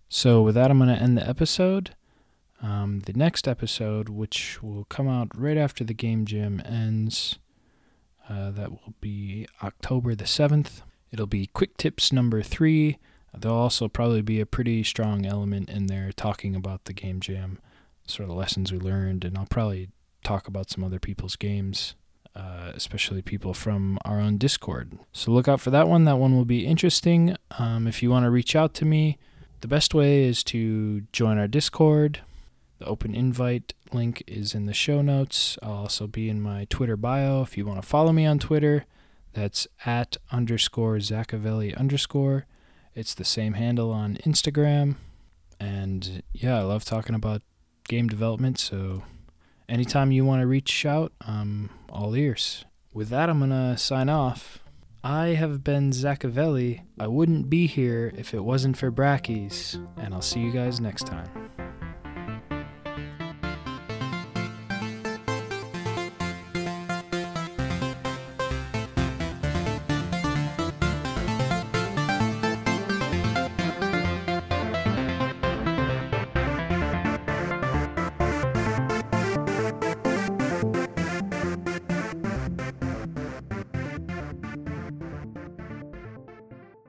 [0.09, 1.97] So, with that, I'm going to end the episode.
[2.63, 7.39] Um, the next episode, which will come out right after the game jam ends,
[8.29, 10.83] uh, that will be October the 7th.
[11.13, 12.99] It'll be quick tips number three.
[13.37, 17.59] There'll also probably be a pretty strong element in there talking about the game jam,
[18.07, 19.91] sort of lessons we learned, and I'll probably
[20.25, 21.95] talk about some other people's games,
[22.35, 24.99] uh, especially people from our own Discord.
[25.13, 26.05] So look out for that one.
[26.05, 27.37] That one will be interesting.
[27.59, 29.19] Um, if you want to reach out to me,
[29.61, 32.21] the best way is to join our Discord.
[32.79, 35.59] The open invite link is in the show notes.
[35.63, 38.85] I'll also be in my Twitter bio if you want to follow me on Twitter.
[39.33, 42.47] That's at underscore Zachavelli underscore.
[42.95, 44.97] It's the same handle on Instagram.
[45.61, 47.43] And yeah, I love talking about
[47.89, 48.59] game development.
[48.59, 49.05] So
[49.69, 52.65] anytime you want to reach out, I'm all ears.
[52.93, 54.61] With that, I'm going to sign off.
[55.05, 56.83] I have been Zachavelli.
[56.99, 59.79] I wouldn't be here if it wasn't for Brackeys.
[59.97, 61.66] And I'll see you guys next time.